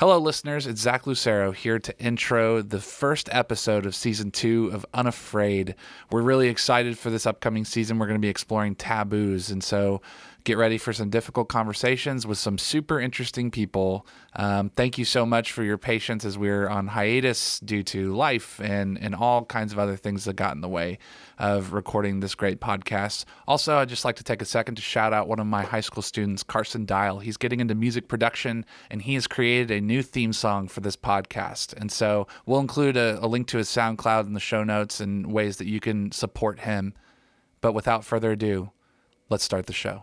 [0.00, 0.66] Hello, listeners.
[0.66, 5.74] It's Zach Lucero here to intro the first episode of season two of Unafraid.
[6.10, 7.98] We're really excited for this upcoming season.
[7.98, 9.50] We're going to be exploring taboos.
[9.50, 10.00] And so
[10.44, 14.06] get ready for some difficult conversations with some super interesting people.
[14.34, 18.60] Um, thank you so much for your patience as we're on hiatus due to life
[18.60, 20.98] and, and all kinds of other things that got in the way
[21.38, 23.24] of recording this great podcast.
[23.48, 25.80] Also, I'd just like to take a second to shout out one of my high
[25.80, 27.18] school students, Carson Dial.
[27.18, 30.96] He's getting into music production and he has created a new theme song for this
[30.96, 31.72] podcast.
[31.74, 35.32] And so we'll include a, a link to his SoundCloud in the show notes and
[35.32, 36.94] ways that you can support him.
[37.60, 38.70] But without further ado,
[39.28, 40.02] let's start the show.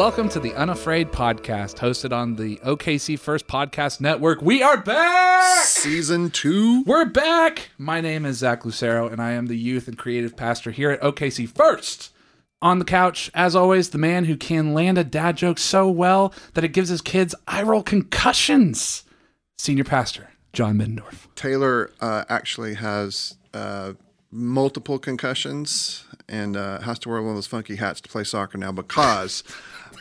[0.00, 4.40] Welcome to the Unafraid podcast, hosted on the OKC First Podcast Network.
[4.40, 5.66] We are back!
[5.66, 6.82] Season two.
[6.84, 7.68] We're back!
[7.76, 11.02] My name is Zach Lucero, and I am the youth and creative pastor here at
[11.02, 12.14] OKC First.
[12.62, 16.32] On the couch, as always, the man who can land a dad joke so well
[16.54, 19.04] that it gives his kids eye roll concussions.
[19.58, 21.26] Senior pastor, John Middendorf.
[21.34, 23.92] Taylor uh, actually has uh,
[24.32, 28.56] multiple concussions and uh, has to wear one of those funky hats to play soccer
[28.56, 29.42] now because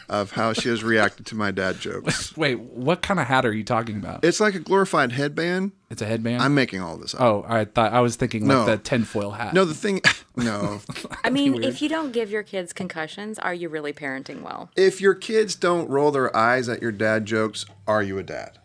[0.10, 2.36] of how she has reacted to my dad jokes.
[2.38, 4.24] Wait, what kind of hat are you talking about?
[4.26, 5.72] It's like a glorified headband.
[5.90, 6.42] It's a headband?
[6.42, 7.22] I'm making all this up.
[7.22, 8.66] oh, I thought I was thinking like No.
[8.66, 9.54] the tinfoil hat.
[9.54, 10.02] No, the thing,
[10.36, 10.82] no.
[11.24, 14.70] I mean, if you don't give your kids concussions, are you really parenting well?
[14.76, 18.58] if your kids don't roll their eyes at your dad jokes, are you a dad?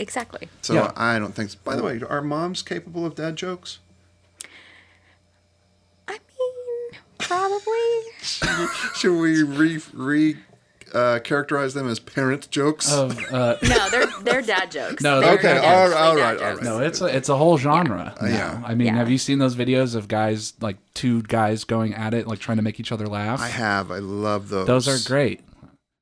[0.00, 0.48] Exactly.
[0.62, 0.92] So Yeah.
[0.96, 1.50] I don't think.
[1.50, 1.58] So.
[1.64, 3.80] By the way, are moms capable of dad jokes?
[6.06, 8.02] I mean, probably.
[8.94, 10.36] Should we re re
[10.94, 12.90] uh, characterize them as parent jokes?
[12.92, 15.02] Of, uh, No, they're they're dad jokes.
[15.02, 16.64] No, They're okay, definitely all right, all dad right, all jokes.
[16.64, 16.64] right.
[16.64, 18.14] No, it's a it's a whole genre.
[18.20, 18.26] now.
[18.28, 18.62] yeah.
[18.64, 18.94] I mean, Yeah.
[18.96, 22.56] have you seen those videos of guys like two guys going at it, like trying
[22.58, 23.40] to make each other laugh?
[23.40, 23.90] I have.
[23.90, 24.66] I love those.
[24.66, 25.40] those are great.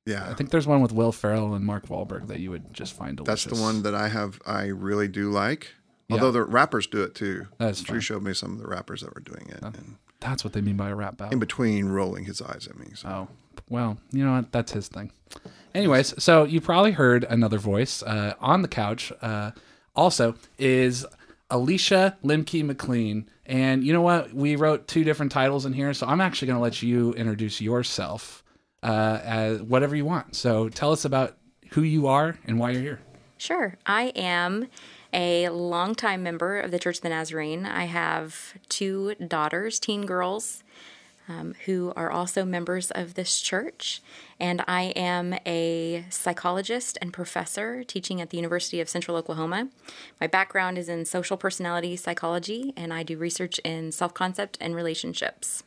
[0.06, 2.92] Yeah, I think there's one with Will Ferrell and Mark Wahlberg that you would just
[2.94, 3.44] find delicious.
[3.46, 4.40] That's the one that I have.
[4.46, 5.74] I really do like.
[6.08, 7.48] Although the rappers do it too.
[7.58, 8.00] That's Drew fine.
[8.02, 10.76] showed me some of the rappers that were doing it, and That's what they mean
[10.76, 11.32] by a rap battle.
[11.32, 12.86] in between rolling his eyes at me.
[12.94, 13.08] So.
[13.08, 13.28] Oh,
[13.68, 14.52] well, you know what?
[14.52, 15.12] That's his thing.
[15.74, 19.12] Anyways, so you probably heard another voice uh, on the couch.
[19.20, 19.50] Uh,
[19.94, 21.04] also, is
[21.50, 23.28] Alicia Limke McLean.
[23.44, 24.32] And you know what?
[24.32, 27.60] We wrote two different titles in here, so I'm actually going to let you introduce
[27.60, 28.42] yourself
[28.82, 30.34] uh, as whatever you want.
[30.34, 31.36] So tell us about
[31.70, 33.00] who you are and why you're here.
[33.38, 33.76] Sure.
[33.84, 34.68] I am
[35.12, 37.66] a longtime member of the Church of the Nazarene.
[37.66, 40.64] I have two daughters, teen girls,
[41.28, 44.00] um, who are also members of this church.
[44.38, 49.68] And I am a psychologist and professor teaching at the University of Central Oklahoma.
[50.20, 54.74] My background is in social personality psychology, and I do research in self concept and
[54.74, 55.62] relationships.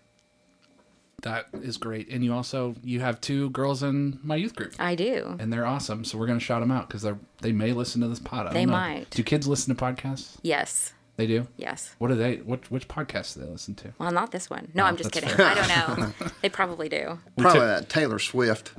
[1.24, 2.08] That is great.
[2.09, 4.74] And you also you have two girls in my youth group.
[4.80, 5.36] I do.
[5.40, 8.00] And they're awesome, so we're going to shout them out because they they may listen
[8.02, 8.47] to this pod.
[8.47, 8.78] I They don't know.
[8.78, 9.09] might.
[9.09, 10.38] Do kids listen to podcasts?
[10.44, 10.94] Yes.
[11.19, 11.47] They do.
[11.57, 11.94] Yes.
[12.00, 12.38] What do they?
[12.38, 13.94] What which podcasts do they listen to?
[14.00, 14.72] Well, not this one.
[14.74, 15.46] No, I'm just that's kidding.
[15.46, 16.28] I don't know.
[16.41, 17.19] they probably do.
[17.38, 18.72] Probably took- that Taylor Swift.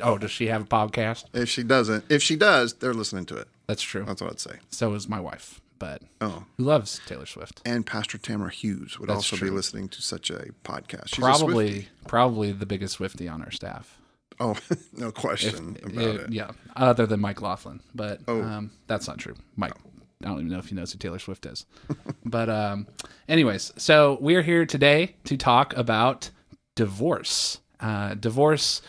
[0.00, 1.24] Oh, does she have a podcast?
[1.32, 3.48] If she doesn't, if she does, they're listening to it.
[3.66, 4.04] That's true.
[4.04, 4.56] That's what I'd say.
[4.70, 7.62] So is my wife, but Oh, who loves Taylor Swift?
[7.64, 9.48] and Pastor Tamara Hughes would That's also true.
[9.50, 11.08] be listening to such a podcast.
[11.08, 11.86] She's Probably, Swiftie.
[12.06, 13.98] probably the biggest Swiftie on our staff.
[14.38, 14.54] Oh,
[14.92, 16.30] no question about Uh, it.
[16.32, 18.42] yeah, other than Mike Laughlin, but Oh.
[18.42, 19.34] um, that's not true.
[19.56, 19.72] Mike,
[20.22, 21.66] I don't even know if he knows who Taylor Swift is.
[22.24, 22.86] but um,
[23.28, 26.30] anyways, so we're here today to talk about
[26.74, 28.82] divorce, uh, divorce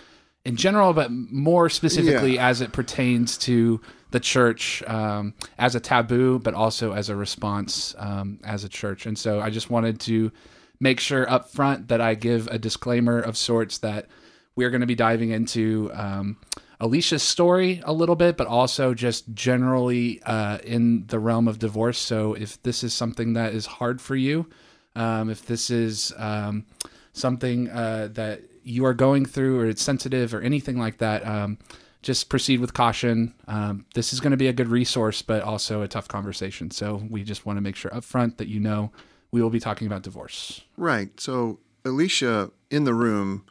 [0.45, 2.47] in general, but more specifically Yeah.
[2.47, 7.93] as it pertains to the church um, as a taboo, but also as a response
[7.97, 9.05] um, as a church.
[9.05, 10.31] And so I just wanted to
[10.79, 14.07] make sure up front that I give a disclaimer of sorts that
[14.55, 16.37] we're going to be diving into um,
[16.79, 21.97] Alicia's story a little bit, but also just generally uh, in the realm of divorce.
[21.97, 24.47] So if this is something that is hard for you,
[24.96, 26.66] um, if this is um,
[27.14, 31.58] something uh, that you are going through or it's sensitive or anything like that, um,
[32.03, 33.34] just proceed with caution.
[33.47, 36.70] Um, this is going to be a good resource, but also a tough conversation.
[36.72, 38.91] So we just want to make sure up front that you know
[39.32, 40.62] we will be talking about divorce.
[40.78, 41.20] Right.
[41.20, 43.46] So Alicia in the room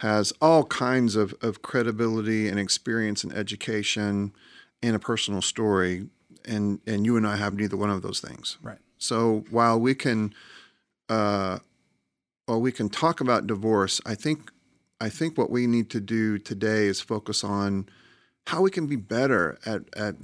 [0.00, 4.32] has all kinds of, of credibility and experience and education
[4.82, 6.08] and a personal story.
[6.46, 8.56] And, and you and I have neither one of those things.
[8.62, 8.78] Right.
[8.98, 10.34] So while we can
[11.08, 11.58] uh,
[12.46, 14.50] while we can talk about divorce, I think
[15.00, 17.88] I think what we need to do today is focus on
[18.46, 20.16] how we can be better at at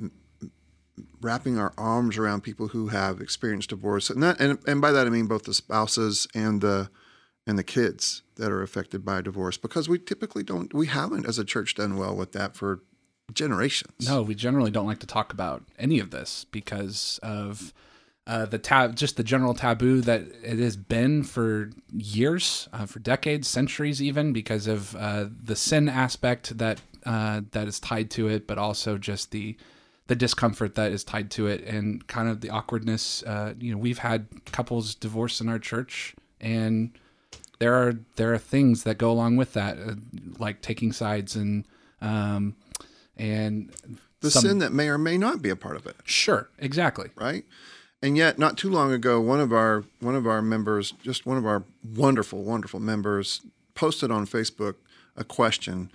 [1.21, 5.07] wrapping our arms around people who have experienced divorce, and that and, and by that
[5.07, 6.91] I mean both the spouses and the
[7.47, 11.39] and the kids that are affected by divorce, because we typically don't we haven't as
[11.39, 12.81] a church done well with that for
[13.33, 14.09] generations.
[14.09, 17.73] No, we generally don't like to talk about any of this because of
[18.27, 22.99] uh, the tab, just the general taboo that it has been for years, uh, for
[22.99, 28.27] decades, centuries, even because of uh, the sin aspect that uh, that is tied to
[28.29, 29.57] it, but also just the
[30.09, 33.23] the discomfort that is tied to it, and kind of the awkwardness.
[33.23, 36.99] Uh, you know, we've had couples divorce in our church, and
[37.59, 39.95] there are there are things that go along with that, uh,
[40.39, 41.65] like taking sides and
[42.01, 42.57] um,
[43.17, 43.73] and
[44.21, 45.97] the some- sin that may or may not be a part of it.
[46.05, 47.11] Sure, exactly.
[47.17, 47.45] right?
[48.03, 51.39] And yet, not too long ago, one of our one of our members, just one
[51.39, 51.65] of our
[51.95, 53.41] wonderful, wonderful members,
[53.75, 54.75] posted on Facebook
[55.17, 55.91] a question.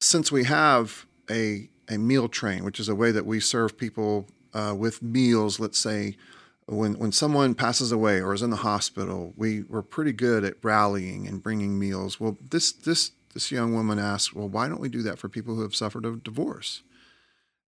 [0.00, 4.26] Since we have a a meal train, which is a way that we serve people
[4.54, 6.16] uh, with meals, let's say
[6.66, 10.62] when when someone passes away or is in the hospital, we we're pretty good at
[10.62, 12.20] rallying and bringing meals.
[12.20, 15.54] Well, this this this young woman asked, well, why don't we do that for people
[15.54, 16.82] who have suffered a divorce?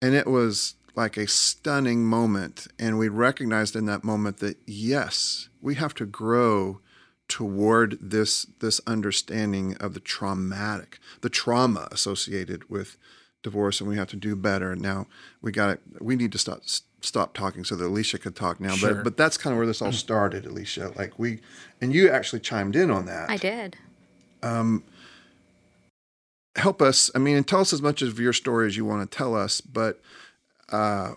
[0.02, 2.68] And it was like a stunning moment.
[2.80, 6.82] And we recognized in that moment that yes, we have to grow
[7.28, 12.98] toward this this understanding of the traumatic, the trauma associated with
[13.42, 14.76] divorce, and we have to do better.
[14.76, 15.08] Now
[15.42, 15.82] we got it.
[16.02, 16.62] we need to stop
[17.02, 18.76] stop talking so that Alicia could talk now.
[18.76, 18.96] Sure.
[18.96, 20.94] But but that's kind of where this all started, Alicia.
[20.96, 21.40] Like we
[21.82, 23.76] and you actually chimed in on that I did.
[26.56, 27.12] help us.
[27.16, 29.36] I mean, and tell us as much of your story as you want to tell
[29.36, 29.62] us.
[29.62, 30.00] But
[30.72, 31.14] uh,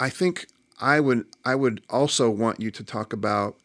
[0.00, 0.46] I think
[0.80, 3.56] I would I would also want you to talk about,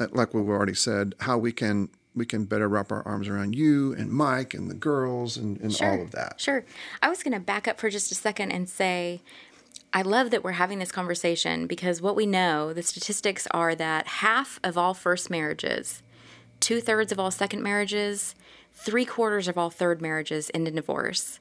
[0.00, 3.54] uh, like we've already said, how we can we can better wrap our arms around
[3.54, 6.40] you and Mike and the girls and, and all of that.
[6.40, 6.64] Sure.
[7.02, 9.20] I was going to back up for just a second and say,
[9.92, 14.06] I love that we're having this conversation because what we know, the statistics are that
[14.06, 16.02] half of all first marriages,
[16.60, 18.34] two thirds of all second marriages,
[18.74, 21.38] three quarters of all third marriages end in divorce.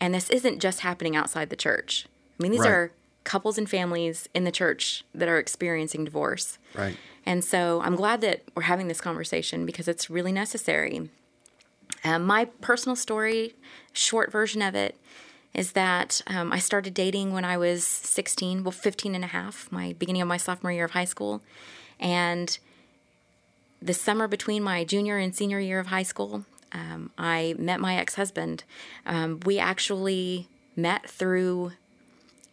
[0.00, 2.06] And this isn't just happening outside the church.
[2.38, 2.70] I mean, these Right.
[2.70, 2.92] are
[3.24, 6.56] couples and families in the church that are experiencing divorce.
[6.74, 6.96] Right.
[7.26, 11.10] And so I'm glad that we're having this conversation because it's really necessary.
[12.04, 13.54] Um, my personal story,
[13.92, 14.96] short version of it,
[15.54, 19.70] is that um, I started dating when I was 16, well, 15 and a half,
[19.72, 21.42] my beginning of my sophomore year of high school.
[21.98, 22.58] And
[23.80, 27.96] the summer between my junior and senior year of high school, um, I met my
[27.96, 28.64] ex husband.
[29.06, 31.72] Um, we actually met through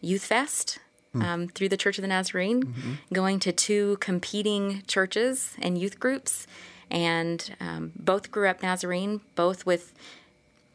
[0.01, 0.79] Youth Fest
[1.21, 2.73] um, through the Church of the Nazarene,
[3.13, 6.45] going to two competing churches and youth groups.
[6.91, 9.93] And um, both grew up Nazarene, both with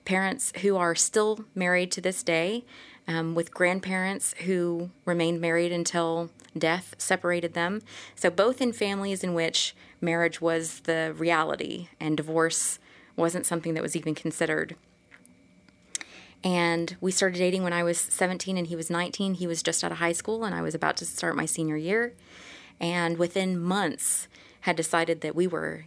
[0.04, 2.64] parents who are still married to this day,
[3.08, 7.82] um, with grandparents who remained married until death separated them.
[8.14, 12.78] So, both in families in which marriage was the reality and divorce
[13.16, 14.76] wasn't something that was even considered.
[16.42, 19.34] And we started dating when I was 17 and he was 19.
[19.34, 21.76] He was just out of high school and I was about to start my senior
[21.76, 22.14] year.
[22.80, 24.26] And within months,
[24.62, 25.84] had decided that we were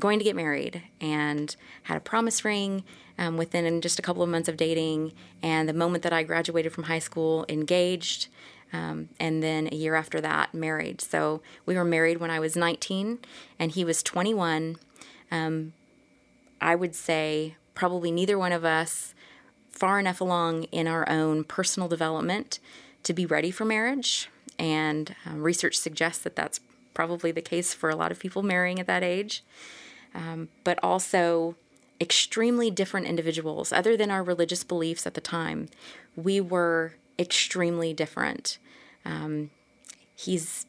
[0.00, 2.84] going to get married and had a promise ring
[3.18, 5.12] um, within just a couple of months of dating.
[5.42, 8.28] And the moment that I graduated from high school, engaged.
[8.72, 11.00] Um, and then a year after that, married.
[11.00, 13.18] So we were married when I was 19
[13.58, 14.76] and he was 21.
[15.30, 15.72] Um,
[16.60, 19.14] I would say probably neither one of us
[19.70, 22.58] far enough along in our own personal development
[23.02, 24.28] to be ready for marriage.
[24.58, 26.60] And um, research suggests that that's
[26.94, 29.44] probably the case for a lot of people marrying at that age.
[30.14, 31.56] Um, but also
[32.04, 35.68] extremely different individuals, other than our religious beliefs at the time.
[36.14, 38.58] We were extremely different.
[39.06, 39.50] Um,
[40.14, 40.66] he's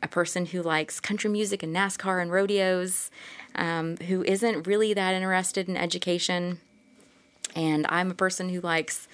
[0.00, 3.10] a person who likes country music and NASCAR and rodeos,
[3.56, 6.60] um, who isn't really that interested in education.
[7.56, 9.08] And I'm a person who likes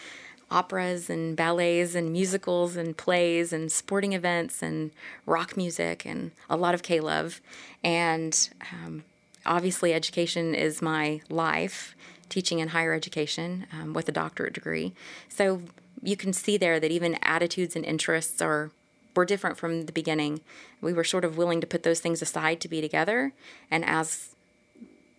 [0.50, 4.90] operas and ballets and musicals and plays and sporting events and
[5.24, 7.40] rock music and a lot of K love.
[7.82, 9.04] And um,
[9.46, 11.94] obviously, education is my life,
[12.28, 14.92] teaching in higher education um, with a doctorate degree.
[15.28, 15.62] So
[16.02, 18.70] you can see there that even attitudes and interests are
[19.14, 20.40] were different from the beginning.
[20.80, 23.32] We were sort of willing to put those things aside to be together,
[23.70, 24.34] and as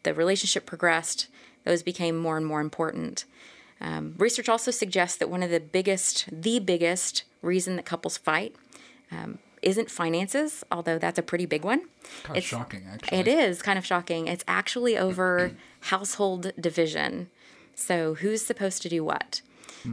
[0.02, 1.28] the relationship progressed,
[1.64, 3.26] those became more and more important.
[3.80, 8.56] Um, research also suggests that one of the biggest, the biggest reason that couples fight
[9.12, 11.82] um, isn't finances, although that's a pretty big one.
[12.24, 13.18] Kind of shocking, actually.
[13.18, 14.28] It is kind of shocking.
[14.28, 15.52] It's actually over
[15.82, 17.30] household division.
[17.76, 19.42] So who's supposed to do what?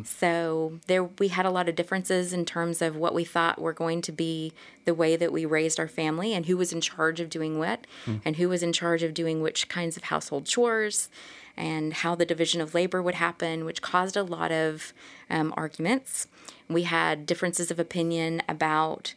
[0.04, 3.72] So there we had a lot of differences in terms of what we thought were
[3.72, 4.52] going to be
[4.84, 7.88] the way that we raised our family and who was in charge of doing what
[8.24, 11.08] and who was in charge of doing which kinds of household chores
[11.56, 14.92] and how the division of labor would happen, which caused a lot of
[15.28, 16.28] um, arguments.
[16.68, 19.14] We had differences of opinion about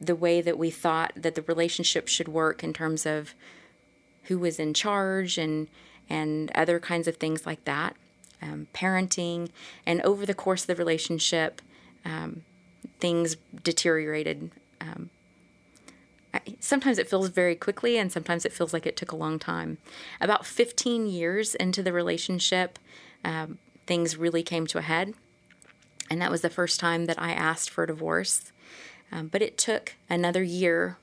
[0.00, 3.34] the way that we thought that the relationship should work in terms of
[4.24, 5.68] who was in charge and
[6.08, 7.96] and other kinds of things like that,
[8.40, 9.50] um, parenting,
[9.84, 11.60] and over the course of the relationship,
[12.04, 12.42] um,
[13.00, 14.52] things deteriorated.
[14.80, 15.10] Um,
[16.60, 19.78] sometimes it feels very quickly, and sometimes it feels like it took a long time.
[20.20, 22.78] About 15 years into the relationship,
[23.24, 25.14] um, things really came to a head,
[26.10, 28.52] and that was the first time that I asked for a divorce.
[29.12, 30.98] Um, but it took another year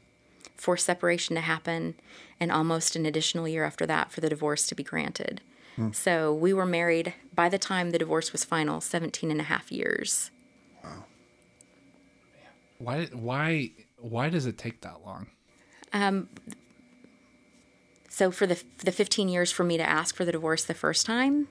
[0.55, 1.95] for separation to happen
[2.39, 5.41] and almost an additional year after that for the divorce to be granted.
[5.91, 9.71] So we were married by the time the divorce was final 17 and a half
[9.71, 10.29] years.
[10.83, 11.05] Wow.
[12.77, 13.05] Why?
[13.07, 13.71] Why?
[13.97, 15.27] Why does it take that long?
[15.91, 16.29] Um
[18.07, 21.07] So for the the 15 years for me to ask for the divorce the first
[21.07, 21.47] time,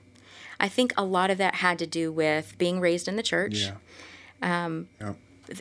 [0.63, 3.65] I think a lot of that had to do with being raised in the church.
[3.65, 3.75] Yeah.
[4.41, 5.17] Um, yep.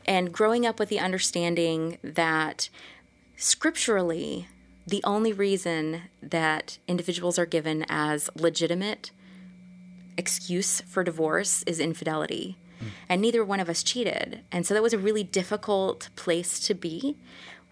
[0.06, 2.68] and growing up with the understanding that
[3.37, 4.47] scripturally,
[4.87, 9.11] the only reason that individuals are given as legitimate
[10.16, 12.56] excuse for divorce is infidelity.
[12.78, 12.87] Hmm.
[13.09, 14.42] And neither one of us cheated.
[14.52, 17.16] And so that was a really difficult place to be,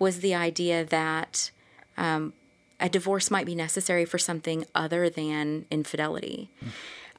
[0.01, 1.53] was the idea that
[1.97, 2.33] um,
[2.81, 6.51] a divorce might be necessary for something other than infidelity.
[6.61, 6.69] Hmm.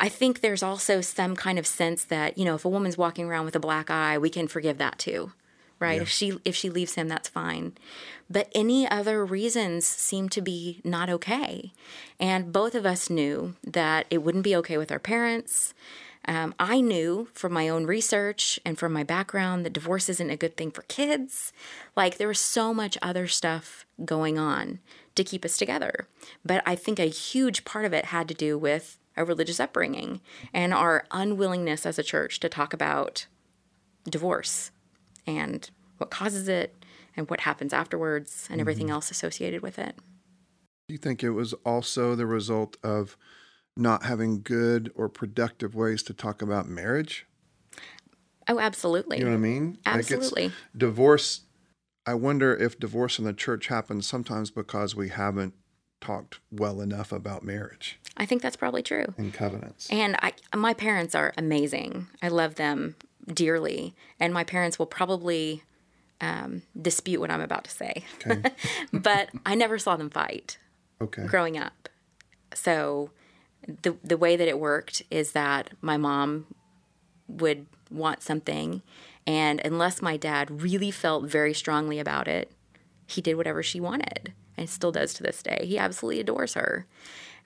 [0.02, 3.26] I think there's also some kind of sense that, you know, if a woman's walking
[3.26, 5.32] around with a black eye, we can forgive that too.
[5.80, 6.02] Right?
[6.02, 7.74] If she if she leaves him, that's fine.
[8.30, 11.72] But any other reasons seem to be not okay.
[12.20, 15.74] And both of us knew that it wouldn't be okay with our parents.
[16.26, 20.38] Um, I knew from my own research and from my background that divorce isn't a
[20.38, 21.52] good thing for kids.
[21.96, 24.80] Like there was so much other stuff going on
[25.16, 26.08] to keep us together.
[26.46, 30.22] But I think a huge part of it had to do with a religious upbringing
[30.54, 33.26] and our unwillingness as a church to talk about
[34.10, 34.72] divorce
[35.28, 36.84] and what causes it
[37.16, 38.62] and what happens afterwards and mm-hmm.
[38.62, 39.96] everything else associated with it.
[40.88, 43.18] Do you think it was also the result of
[43.78, 47.26] not having good or productive ways to talk about marriage?
[48.48, 49.20] Oh, absolutely.
[49.20, 49.78] You know what I mean?
[49.86, 50.46] Absolutely.
[50.46, 51.42] Like divorce.
[52.06, 55.54] I wonder if divorce in the church happens sometimes because we haven't
[56.02, 59.06] talked well enough about marriage I think that's probably true.
[59.18, 59.88] and covenants.
[59.90, 62.08] And I, my parents are amazing.
[62.22, 62.96] I love them
[63.34, 65.64] dearly, and my parents will probably
[66.20, 68.04] um, dispute what I'm about to say.
[68.28, 68.52] Okay.
[68.94, 70.58] but I never saw them fight
[71.02, 71.26] Okay.
[71.26, 71.88] growing up.
[72.54, 73.12] So
[73.82, 76.48] the the way that it worked is that my mom
[77.28, 78.82] would want something,
[79.26, 82.52] and unless my dad really felt very strongly about it,
[83.08, 85.66] he did whatever she wanted, and still does to this day.
[85.66, 86.86] He absolutely adores her,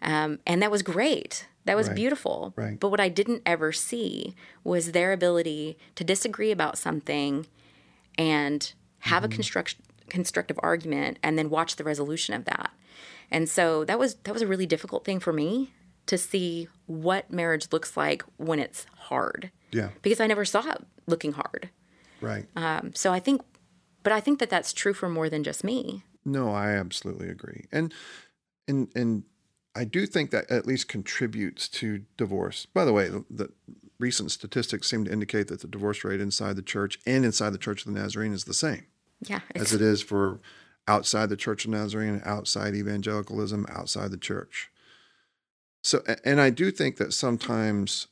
[0.01, 1.47] um, and that was great.
[1.65, 1.95] That was Right.
[1.95, 2.53] beautiful.
[2.55, 2.79] Right.
[2.79, 7.47] But what I didn't ever see was their ability to disagree about something
[8.17, 9.31] and have Mm-hmm.
[9.31, 9.75] a construct,
[10.09, 12.71] constructive argument and then watch the resolution of that.
[13.31, 15.73] And so that was that was a really difficult thing for me
[16.05, 19.89] to see what marriage looks like when it's hard Yeah.
[20.03, 21.71] because I never saw it looking hard.
[22.21, 22.45] Right.
[22.55, 23.41] Um, so I think,
[24.03, 26.03] but I think that that's true for more than just me.
[26.25, 27.65] No, I absolutely agree.
[27.71, 27.93] And
[28.67, 29.23] and and
[29.75, 32.65] I do think that at least contributes to divorce.
[32.65, 33.49] By the way, the, the
[33.99, 37.57] recent statistics seem to indicate that the divorce rate inside the church and inside the
[37.57, 38.85] Church of the Nazarene is the same
[39.21, 40.39] Yeah, as it's, for
[40.87, 44.69] outside the Church of Nazarene, outside evangelicalism, outside the church.
[45.83, 48.07] So, and I do think that sometimes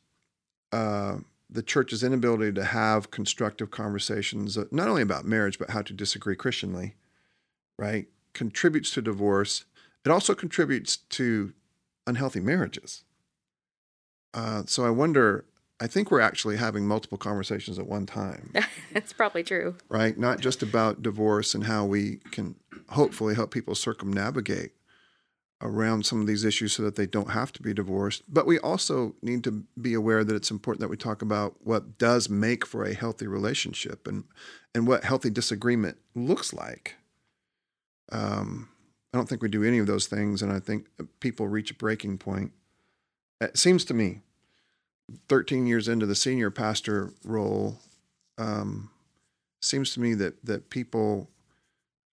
[0.71, 1.17] uh,
[1.49, 5.93] the church's inability to have constructive conversations, uh, not only about marriage, but how to
[5.93, 6.95] disagree Christianly,
[7.77, 9.65] right, contributes to divorce.
[10.05, 11.53] It also contributes to
[12.05, 13.03] unhealthy marriages.
[14.33, 15.45] Uh, so I wonder,
[15.79, 18.51] I think we're actually having multiple conversations at one time
[18.93, 19.75] That's probably true.
[19.89, 20.17] right?
[20.17, 22.55] Not just about divorce and how we can
[22.89, 24.71] hopefully help people circumnavigate
[25.61, 28.23] around some of these issues so that they don't have to be divorced.
[28.27, 31.97] But we also need to be aware that it's important that we talk about what
[31.97, 34.25] does make for a healthy relationship and
[34.75, 36.95] and what healthy disagreement looks like.
[38.11, 38.69] Um,
[39.13, 40.87] I don't think we do any of those things, and I think
[41.19, 42.51] people reach a breaking point.
[43.39, 44.21] It seems to me,
[45.29, 47.77] 13 years into the senior pastor role,
[48.37, 48.89] um,
[49.61, 51.29] seems to me that that people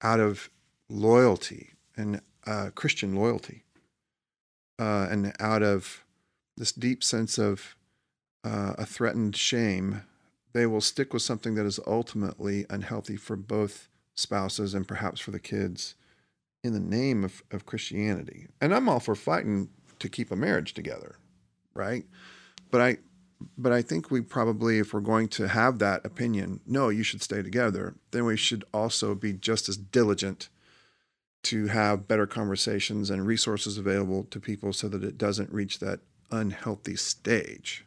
[0.02, 0.50] out of
[0.90, 3.64] loyalty and uh, Christian loyalty
[4.80, 6.04] uh, and out of
[6.58, 7.76] this deep sense of
[8.44, 10.04] uh, a threatened shame,
[10.54, 15.32] they will stick with something that is ultimately unhealthy for both spouses and perhaps for
[15.32, 15.96] the kids
[16.64, 18.48] in the name of, of Christianity.
[18.60, 19.70] And I'm all for fighting
[20.00, 21.18] to keep a marriage together,
[21.74, 22.06] right?
[22.72, 22.98] But I
[23.58, 27.22] but I think we probably, if we're going to have that opinion, no, you should
[27.22, 30.48] stay together, then we should also be just as diligent
[31.44, 36.00] to have better conversations and resources available to people so that it doesn't reach that
[36.32, 37.86] unhealthy stage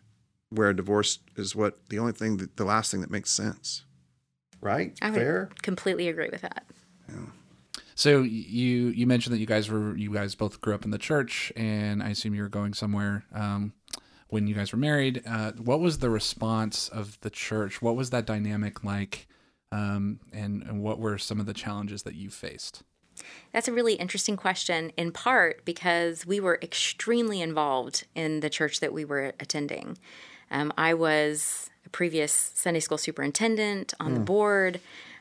[0.50, 3.84] where divorce is what the only thing that the last thing that makes sense.
[4.60, 4.96] Right?
[5.00, 5.50] I would Fair?
[5.62, 6.64] completely agree with that.
[7.08, 7.26] Yeah.
[7.94, 10.98] So you you mentioned that you guys were you guys both grew up in the
[10.98, 13.72] church, and I assume you were going somewhere um,
[14.28, 15.22] when you guys were married.
[15.26, 17.82] Uh, what was the response of the church?
[17.82, 19.26] What was that dynamic like?
[19.70, 22.82] Um, and, and what were some of the challenges that you faced?
[23.52, 28.80] That's a really interesting question, in part because we were extremely involved in the church
[28.80, 29.98] that we were attending.
[30.50, 34.80] Um, I was a previous Sunday school superintendent on the board,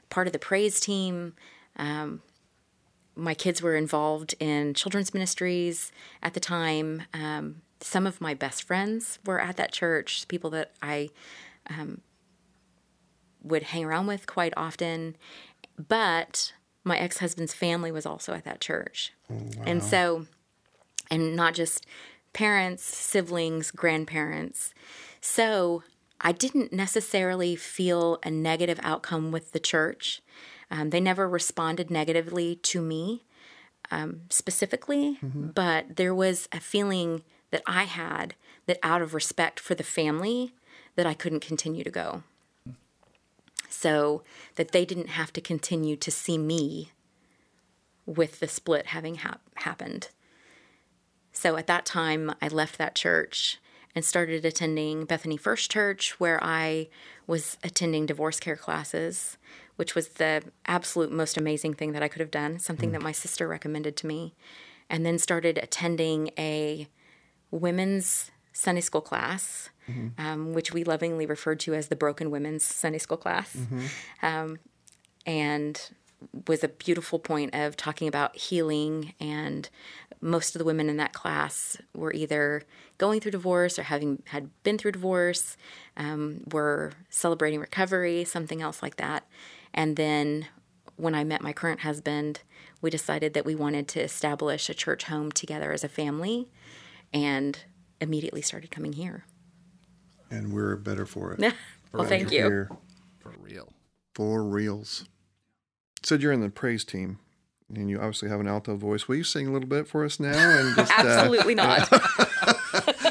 [0.09, 1.33] part of the praise team.
[1.77, 2.21] Um,
[3.15, 7.03] my kids were involved in children's ministries at the time.
[7.13, 11.09] Um, some of my best friends were at that church, people that I
[11.69, 12.01] um,
[13.41, 15.15] would hang around with quite often.
[15.88, 19.13] But my ex husband's family was also at that church.
[19.65, 20.25] And so,
[21.09, 21.86] and not just
[22.33, 24.74] parents, siblings, grandparents.
[25.21, 25.83] So
[26.19, 30.21] I didn't necessarily feel a negative outcome with the church.
[30.69, 33.24] Um, they never responded negatively to me
[33.91, 39.75] um, specifically, but there was a feeling that I had that out of respect for
[39.75, 40.53] the family,
[40.95, 42.24] that I couldn't continue to go.
[43.69, 44.24] So
[44.55, 46.91] that they didn't have to continue to see me
[48.05, 50.09] with the split having hap- happened.
[51.31, 53.59] So at that time, I left that church
[53.98, 56.88] and started attending Bethany First Church, where I
[57.25, 59.38] was attending divorce care classes,
[59.75, 63.12] which was the absolute most amazing thing that I could have done, something that my
[63.12, 64.36] sister recommended to me.
[64.88, 66.88] And then started attending a
[67.50, 69.72] women's Sunday school class,
[70.20, 73.57] um, which we lovingly referred to as the Broken Women's Sunday School class.
[74.22, 74.60] Um,
[75.25, 75.90] and
[76.48, 79.70] was a beautiful point of talking about healing and
[80.22, 82.64] most of the women in that class were either
[82.98, 85.55] going through divorce or having had been through divorce
[85.98, 89.25] um, were celebrating recovery something else like that
[89.74, 90.48] and then
[90.96, 92.42] when i met my current husband
[92.81, 96.48] we decided that we wanted to establish a church home together as a family
[97.14, 97.60] and
[98.01, 99.25] immediately started coming here
[100.29, 101.40] And we're better for it.
[101.94, 102.70] well thank you Here
[103.20, 103.74] For real.
[104.14, 105.05] for reals.
[106.03, 107.20] Said you're in the praise team,
[107.74, 109.07] and you obviously have an alto voice.
[109.07, 110.31] Will you sing a little bit for us now?
[110.38, 111.90] And just, uh, absolutely not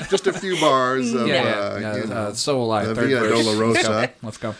[0.11, 1.42] just a few bars of, Yeah.
[1.42, 2.14] uh, Yeah, you know.
[2.14, 2.85] uh, so will I.
[2.85, 3.46] the Third Via verse.
[3.46, 4.11] Dolorosa.
[4.22, 4.54] Let's go.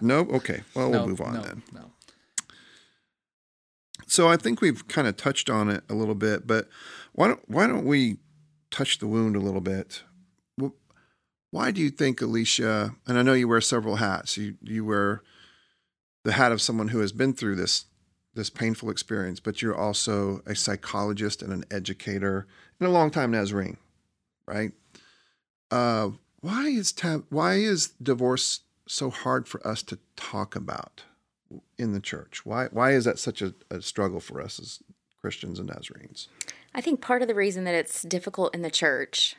[0.00, 0.28] Nope.
[0.34, 0.62] Okay.
[0.74, 1.62] Well, we'll No, move on no, then.
[1.72, 1.90] No.
[4.06, 6.68] So I think we've kind of touched on it a little bit, but
[7.12, 8.16] why don't why don't we
[8.70, 10.02] touch the wound a little bit?
[11.50, 12.94] Why do you think, Alicia?
[13.06, 14.36] And I know you wear several hats.
[14.36, 15.22] You you wear
[16.24, 17.86] the hat of someone who has been through this
[18.34, 22.46] this painful experience, but you're also a psychologist and an educator
[22.80, 23.76] and a long time Nazarene,
[24.46, 24.72] right?
[25.70, 26.10] Uh,
[26.40, 31.04] why is tab- why is divorce so hard for us to talk about
[31.76, 32.44] in the church?
[32.44, 34.80] Why why is that such a, a struggle for us as
[35.20, 36.28] Christians and Nazarenes?
[36.74, 39.36] I think part of the reason that it's difficult in the church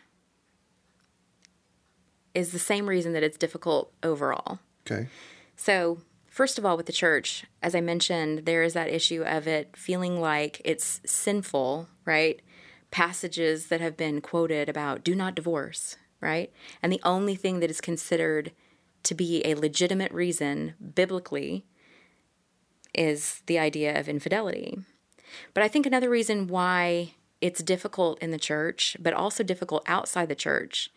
[2.33, 4.59] is the same reason that it's difficult overall.
[4.85, 5.07] Okay.
[5.55, 9.47] So, first of all, with the church, as I mentioned, there is that issue of
[9.47, 12.41] it feeling like it's sinful, right?
[12.91, 16.51] Passages that have been quoted about do not divorce, right?
[16.81, 18.51] And the only thing that is considered
[19.03, 21.65] to be a legitimate reason biblically
[22.93, 24.77] is the idea of infidelity.
[25.53, 30.27] But I think another reason why it's difficult in the church, but also difficult outside
[30.27, 30.89] the church,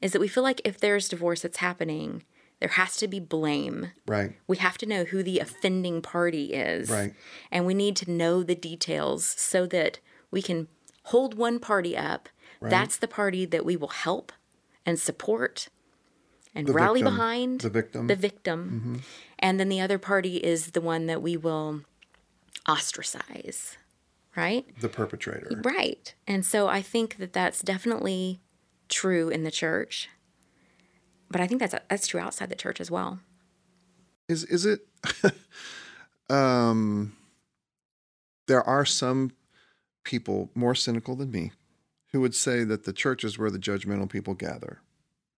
[0.00, 2.22] is that we feel like if there's divorce that's happening,
[2.60, 3.92] there has to be blame.
[4.06, 4.34] Right.
[4.46, 6.90] We have to know who the offending party is.
[6.90, 7.14] Right.
[7.50, 9.98] And we need to know the details so that
[10.30, 10.68] we can
[11.04, 12.28] hold one party up.
[12.62, 14.32] That's the party that we will help
[14.84, 15.68] and support
[16.54, 17.14] and The rally victim.
[17.14, 17.60] behind.
[17.62, 18.00] The victim.
[18.00, 18.06] Mm-hmm.
[18.08, 19.02] The victim.
[19.38, 21.82] And then the other party is the one that we will
[22.68, 23.76] ostracize.
[24.36, 24.66] Right?
[24.80, 25.60] The perpetrator.
[25.64, 26.14] Right.
[26.26, 28.40] And so I think that that's definitely
[28.88, 30.08] true in the church.
[31.30, 33.20] But I think that's that's true outside the church as well.
[34.28, 34.86] is is it
[36.30, 37.16] um
[38.46, 39.30] there are some
[40.04, 41.52] people more cynical than me
[42.12, 44.80] who would say that the church is where the judgmental people gather.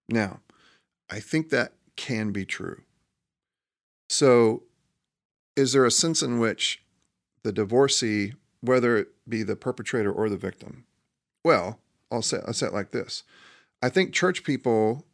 [0.08, 0.40] Now,
[1.10, 2.82] I think that can be true.
[4.08, 4.62] So,
[5.56, 6.82] is there a sense in which
[7.42, 10.84] the divorcee, whether it be the perpetrator or the victim,
[11.44, 11.78] well,
[12.10, 13.22] I'll say, I'll say it like this
[13.82, 15.04] I think church people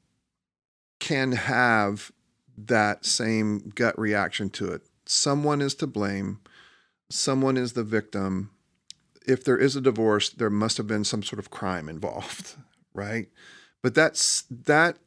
[1.00, 2.12] can have
[2.56, 4.82] that same gut reaction to it.
[5.06, 6.40] Someone is to blame,
[7.08, 8.50] someone is the victim.
[9.28, 12.56] If there is a divorce, there must have been some sort of crime involved,
[12.94, 13.28] right?
[13.82, 14.98] But that's that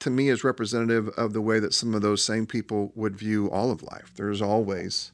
[0.00, 3.50] to me is representative of the way that some of those same people would view
[3.50, 4.12] all of life.
[4.16, 5.12] There's always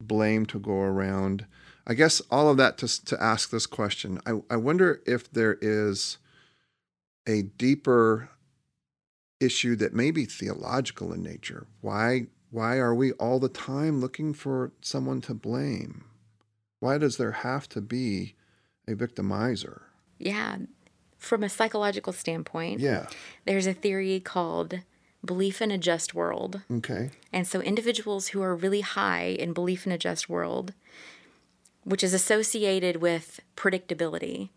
[0.00, 1.46] blame to go around.
[1.86, 4.20] I guess all of that to, to ask this question.
[4.26, 6.18] I, I wonder if there is
[7.26, 8.28] a deeper
[9.40, 11.66] issue that may be theological in nature.
[11.80, 16.04] Why why are we all the time looking for someone to blame?
[16.82, 18.34] Why does there have to be
[18.88, 19.82] a victimizer?
[20.18, 20.56] Yeah.
[21.16, 23.06] From a psychological standpoint, Yeah.
[23.44, 24.80] there's a theory called
[25.24, 26.62] belief in a just world.
[26.68, 27.10] Okay.
[27.32, 30.74] And so individuals who are really high in belief in a just world,
[31.84, 34.48] which is associated with predictability,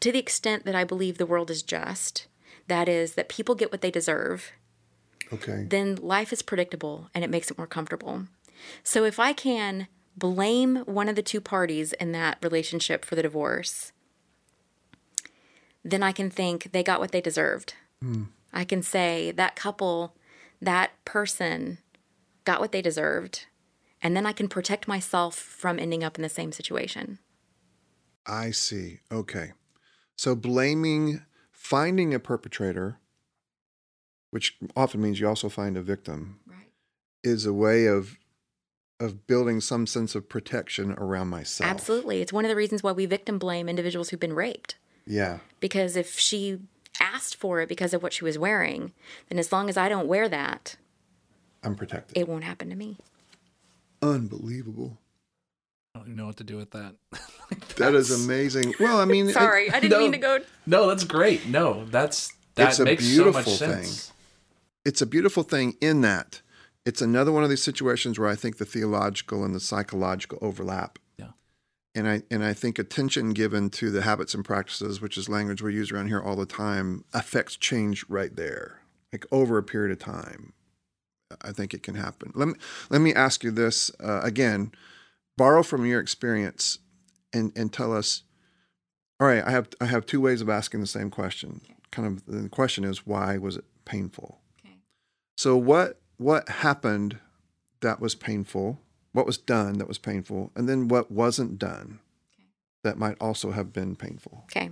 [0.00, 2.28] to the extent that I believe the world is just,
[2.66, 4.52] that is, that people get what they deserve,
[5.30, 5.66] Okay.
[5.68, 8.24] then life is predictable and it makes it more comfortable.
[8.82, 13.22] So if I can blame one of the two parties in that relationship for the
[13.22, 13.92] divorce,
[15.84, 17.74] then I can think they got what they deserved.
[18.00, 18.24] Hmm.
[18.52, 20.14] I can say that couple,
[20.60, 21.78] that person
[22.44, 23.46] got what they deserved.
[24.00, 27.18] And then I can protect myself from ending up in the same situation.
[28.26, 29.00] I see.
[29.10, 29.52] Okay.
[30.16, 32.98] So blaming, finding a perpetrator,
[34.30, 36.70] which often means you also find a victim, Right.
[37.22, 38.18] is a way of
[39.00, 41.68] of building some sense of protection around myself.
[41.68, 42.20] Absolutely.
[42.22, 44.76] It's one of the reasons why we victim blame individuals who've been raped.
[45.06, 45.38] Yeah.
[45.60, 46.60] Because if she
[47.00, 48.92] asked for it because of what she was wearing,
[49.28, 50.76] then as long as I don't wear that,
[51.62, 52.16] I'm protected.
[52.16, 52.98] it won't happen to me.
[54.02, 54.98] Unbelievable.
[55.94, 56.94] I don't even know what to do with that.
[57.76, 58.74] That is amazing.
[58.80, 59.98] Well, I mean, it- Sorry, I didn't No.
[59.98, 60.38] mean to go.
[60.66, 61.46] No, that's great.
[61.48, 63.82] No, that's that It's a makes so beautiful thing.
[63.84, 64.12] sense.
[64.84, 66.40] it's a beautiful thing in that
[66.86, 70.98] it's another one of these situations where I think the theological and the psychological overlap.
[71.18, 71.30] Yeah.
[71.94, 75.62] And I and I think attention given to the habits and practices, which is language
[75.62, 78.80] we use around here all the time, affects change right there.
[79.12, 80.52] Like over a period of time.
[81.42, 82.32] I think it can happen.
[82.34, 82.54] Let me
[82.90, 84.72] let me ask you this uh, again.
[85.36, 86.78] Borrow from your experience
[87.32, 88.22] and and tell us.
[89.20, 91.60] All right, I have I have two ways of asking the same question.
[91.90, 94.40] Kind of the question is why was it painful?
[94.64, 94.76] Okay.
[95.38, 97.18] So what what happened
[97.82, 98.80] that was painful?
[99.12, 100.52] What was done that was painful?
[100.56, 101.98] And then what wasn't done
[102.82, 104.44] that might also have been painful?
[104.44, 104.70] Okay.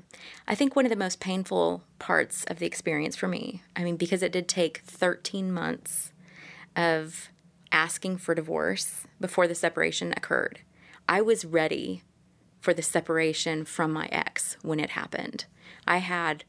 [0.48, 3.96] I think one of the most painful parts of the experience for me, I mean,
[3.96, 6.12] because it did take 13 months
[6.74, 7.28] of
[7.70, 10.60] asking for divorce before the separation occurred,
[11.06, 12.02] I was ready
[12.60, 15.44] for the separation from my ex when it happened.
[15.86, 16.44] I had,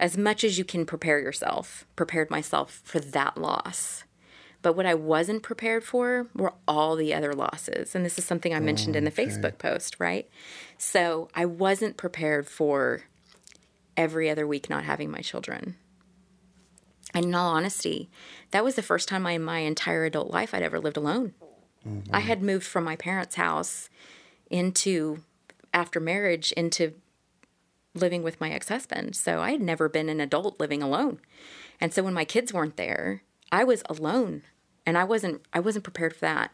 [0.00, 4.02] as much as you can prepare yourself, prepared myself for that loss.
[4.62, 7.94] But what I wasn't prepared for were all the other losses.
[7.94, 10.28] And this is something I mentioned in the Facebook post, right?
[10.76, 13.02] So I wasn't prepared for
[13.96, 15.76] every other week not having my children.
[17.14, 18.10] And in all honesty,
[18.50, 21.34] that was the first time in my entire adult life I'd ever lived alone.
[21.86, 22.14] Mm-hmm.
[22.14, 23.88] I had moved from my parents' house
[24.50, 25.22] into,
[25.72, 26.94] after marriage, into
[27.94, 29.16] living with my ex husband.
[29.16, 31.20] So I had never been an adult living alone.
[31.80, 34.42] And so when my kids weren't there, I was alone
[34.86, 36.52] and I wasn't I wasn't prepared for that.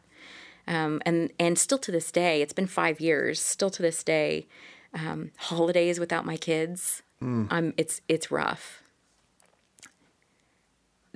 [0.69, 3.41] Um, and and still to this day, it's been five years.
[3.41, 4.47] Still to this day,
[4.95, 7.03] um, holidays without my kids,
[7.51, 8.83] um, it's it's rough.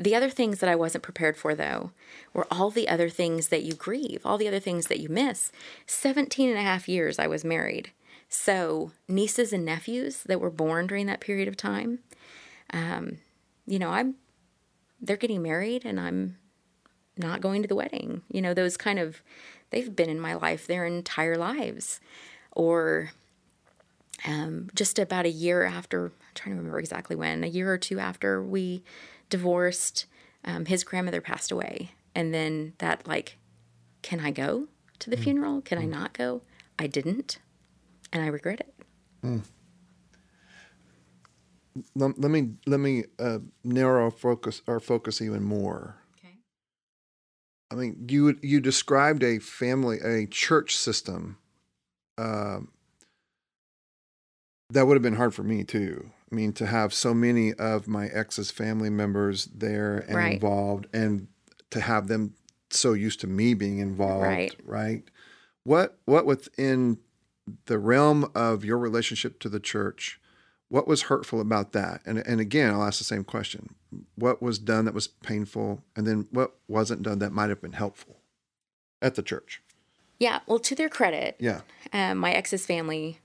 [0.01, 1.91] The other things that I wasn't prepared for, though,
[2.33, 5.53] were all the other things that you grieve, all the other things that you miss.
[5.85, 7.91] 17 and a half years I was married.
[8.27, 11.99] So, nieces and nephews that were born during that period of time,
[12.73, 13.19] um,
[13.67, 14.15] you know, I'm,
[15.03, 16.39] they're getting married and I'm
[17.21, 18.23] not going to the wedding.
[18.31, 19.23] You know, those kind of,
[19.71, 22.01] they've been in my life their entire lives.
[22.53, 23.13] Or
[24.27, 27.79] um, just about a year after, I'm trying to remember exactly when, a year or
[27.79, 28.83] two after we
[29.29, 30.07] divorced,
[30.45, 31.93] um, his grandmother passed away.
[32.15, 33.39] And then that, like,
[34.03, 34.67] can I go
[34.99, 35.61] to the funeral?
[35.61, 36.43] Can I not go?
[36.79, 37.39] I didn't.
[38.13, 38.75] And I regret it.
[41.95, 46.00] Let, let me let me uh, narrow focus our focus even more.
[47.71, 51.39] I mean, you you described a family, a church system.
[52.19, 52.73] Um,
[54.71, 56.11] that would have been hard for me too.
[56.31, 60.33] I mean, to have so many of my ex's family members there and Right.
[60.35, 61.29] involved, and
[61.71, 62.35] to have them
[62.71, 64.55] so used to me being involved, Right.
[64.65, 65.05] right?
[65.65, 66.99] What what within
[67.67, 70.20] the realm of your relationship to the church,
[70.71, 72.01] what was hurtful about that?
[72.07, 73.75] And and again, I'll ask the same question:
[74.15, 77.73] What was done that was painful, and then what wasn't done that might have been
[77.73, 78.17] helpful
[79.03, 79.63] at the church?
[80.19, 80.41] Yeah.
[80.47, 81.61] Well, to their credit, Yeah,
[81.93, 83.19] um, my ex's family,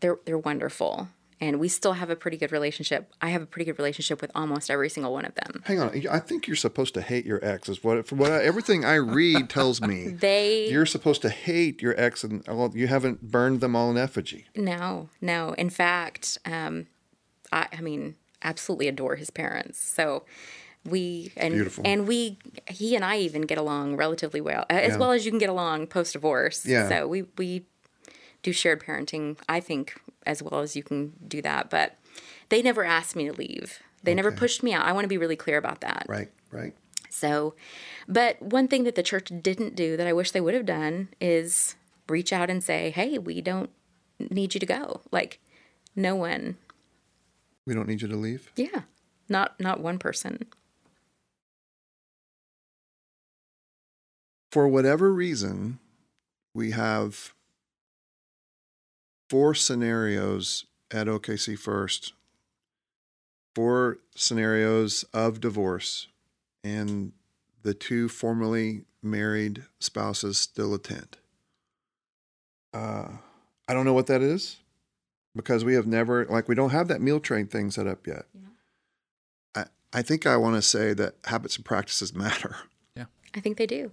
[0.00, 1.08] they're they're wonderful,
[1.40, 3.12] and we still have a pretty good relationship.
[3.20, 5.62] I have a pretty good relationship with almost every single one of them.
[5.66, 5.90] hang on.
[6.10, 7.68] I think you're supposed to hate your ex.
[7.68, 10.08] Is what from what I, everything I read tells me.
[10.20, 13.98] They You're supposed to hate your ex, and well, you haven't burned them all in
[13.98, 14.46] effigy.
[14.56, 15.52] no, no.
[15.54, 16.86] In fact, um,
[17.52, 19.78] I, I mean, absolutely adore his parents.
[19.80, 20.24] So
[20.84, 21.82] we and Beautiful.
[21.86, 24.96] and we he and I even get along relatively well, as Yeah.
[24.98, 26.64] well as you can get along post divorce.
[26.64, 26.88] Yeah.
[26.88, 27.66] So we we
[28.42, 29.36] do shared parenting.
[29.48, 31.96] I think as well as you can do that, but
[32.48, 33.80] they never asked me to leave.
[34.02, 34.86] They never pushed me out.
[34.86, 36.06] I want to be really clear about that.
[36.08, 36.74] Right, right.
[37.10, 37.54] So,
[38.06, 41.08] but one thing that the church didn't do that I wish they would have done
[41.20, 41.74] is
[42.08, 43.70] reach out and say, "Hey, we don't
[44.18, 45.40] need you to go." Like
[45.96, 46.56] no one.
[47.66, 48.52] We don't need you to leave.
[48.54, 48.82] Yeah.
[49.28, 50.46] Not not one person.
[54.56, 55.78] for whatever reason,
[56.54, 57.34] we have
[59.28, 62.12] four scenarios at OKC First,
[63.54, 66.08] four scenarios of divorce,
[66.62, 67.12] and
[67.62, 71.16] the two formerly married spouses still attend.
[72.72, 73.08] Uh,
[73.68, 74.58] I don't know what that is
[75.34, 78.26] because we have never, like, we don't have that meal train thing set up yet.
[79.54, 82.56] I, I think I want to say that habits and practices matter.
[82.96, 83.06] Yeah.
[83.34, 83.92] I think they do.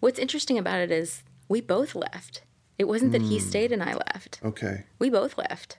[0.00, 2.42] What's interesting about it is we both left.
[2.78, 3.44] It wasn't that he hmm.
[3.46, 4.40] stayed and I left.
[4.44, 4.84] Okay.
[4.98, 5.78] We both left.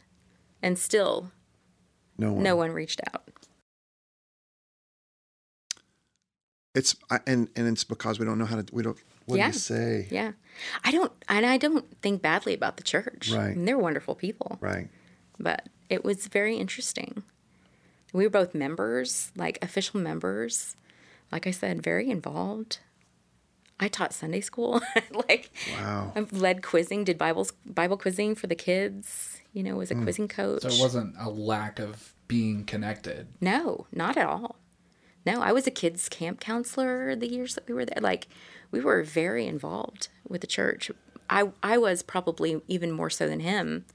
[0.62, 1.32] And still
[2.18, 2.44] No one.
[2.44, 3.30] no one reached out.
[6.76, 8.66] It's I, and and it's because we don't know how to.
[8.74, 8.98] We don't.
[9.26, 9.48] What do Yeah.
[9.48, 10.08] you say?
[10.10, 10.32] Yeah.
[10.84, 13.32] I don't and I don't think badly about the church.
[13.32, 13.56] Right.
[13.56, 14.58] Mean, they're wonderful people.
[14.62, 14.88] Right.
[15.40, 17.24] but it was very interesting.
[18.14, 20.76] We were both members, like official members.
[21.32, 22.80] Like I said, very involved.
[23.84, 24.82] I taught Sunday school.
[25.28, 26.14] like Wow.
[26.16, 29.42] I've led quizzing, did Bible Bible quizzing for the kids.
[29.52, 30.64] You know, was a quizzing coach.
[30.64, 33.28] So it wasn't a lack of being connected.
[33.42, 34.56] No, not at all.
[35.26, 38.02] No, I was a kids camp counselor the years that we were there.
[38.02, 38.28] Like
[38.72, 40.90] we were very involved with the church.
[41.30, 43.86] I I was probably even more so than him,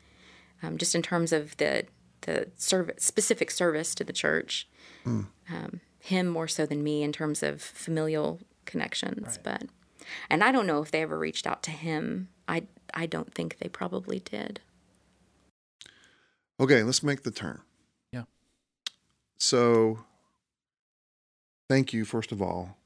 [0.62, 1.86] um, just in terms of the
[2.22, 4.68] the service specific service to the church.
[5.06, 9.64] Um, him more so than me in terms of familial connections, but
[10.30, 12.28] and I don't know if they ever reached out to him.
[12.46, 14.60] I I don't think they probably did.
[16.60, 16.82] Okay.
[16.82, 17.60] Let's make the turn.
[18.12, 18.24] Yeah.
[19.38, 20.00] So,
[21.68, 22.76] thank you first of all.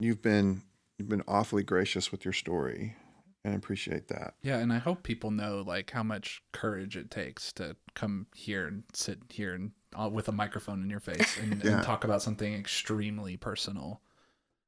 [0.00, 0.62] You've been
[0.98, 2.96] you've been awfully gracious with your story,
[3.44, 4.34] and I appreciate that.
[4.42, 8.66] Yeah, and I hope people know like how much courage it takes to come here
[8.66, 11.74] and sit here and uh, with a microphone in your face and, Yeah.
[11.76, 14.00] and talk about something extremely personal.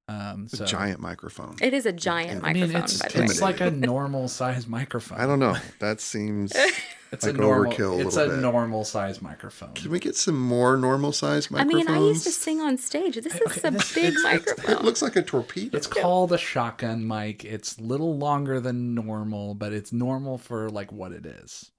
[0.06, 1.56] Um, It's so a giant microphone.
[1.62, 2.62] It is a giant microphone.
[2.62, 3.24] I mean, it's by the way.
[3.24, 5.18] it's like a normal size microphone.
[5.18, 5.56] I don't know.
[5.80, 6.52] That seems.
[7.12, 7.72] It's like a normal.
[7.72, 8.42] overkill a it's little a bit.
[8.42, 9.72] normal size microphone.
[9.74, 11.86] Can we get some more normal size microphones?
[11.86, 13.14] I mean, I used to sing on stage.
[13.14, 14.76] This is Okay, a this- big it's- it's- microphone.
[14.78, 15.76] It looks like a torpedo.
[15.76, 17.44] It's called a shotgun mic.
[17.44, 21.70] It's a little longer than normal, but it's normal for like what it is.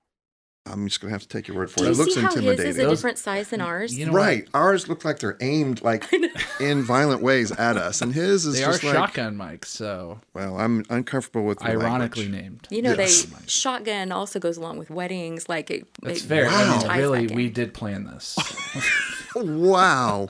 [0.67, 1.89] I'm just gonna have to take your word for Do it.
[1.91, 2.69] It looks see how his intimidating.
[2.71, 3.95] is a different size than ours?
[3.95, 4.17] You know what?
[4.19, 4.47] right.
[4.55, 6.05] Ours look like they're aimed like
[6.59, 8.95] in violent ways at us, and his is They are just like.
[8.95, 12.41] shotgun mics, so Well, I'm uncomfortable with the ironically language.
[12.43, 12.67] named.
[12.71, 13.25] You know, Yes.
[13.25, 15.47] they shotgun also goes along with weddings.
[15.47, 16.45] Like it, It's it fair.
[16.47, 16.79] Wow.
[16.81, 18.35] mean, really, we did plan this.
[19.35, 20.29] Wow,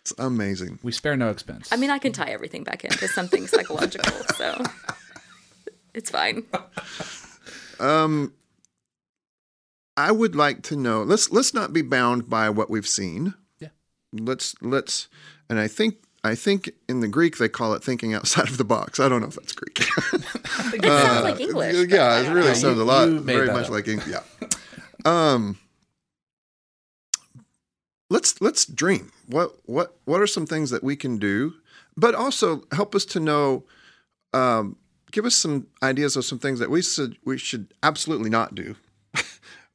[0.00, 0.80] it's amazing.
[0.82, 1.68] we spare no expense.
[1.72, 4.60] I mean, I can tie everything back into something psychological, so
[5.94, 6.42] it's fine.
[7.78, 8.32] Um,
[9.96, 11.02] I would like to know.
[11.02, 13.34] Let's let's not be bound by what we've seen.
[13.60, 13.68] Yeah.
[14.12, 15.08] Let's let's,
[15.50, 18.64] and I think I think in the Greek they call it thinking outside of the
[18.64, 19.00] box.
[19.00, 19.80] I don't know if that's Greek.
[20.74, 21.88] It sounds like English.
[21.90, 22.54] yeah, it really know.
[22.54, 23.70] sounds a lot very much up.
[23.70, 24.08] like English.
[24.08, 24.48] Yeah.
[25.04, 25.58] Um.
[28.08, 29.10] Let's let's dream.
[29.26, 31.54] What what what are some things that we can do,
[31.96, 33.64] but also help us to know.
[34.34, 34.76] Um,
[35.10, 38.76] give us some ideas of some things that we should we should absolutely not do,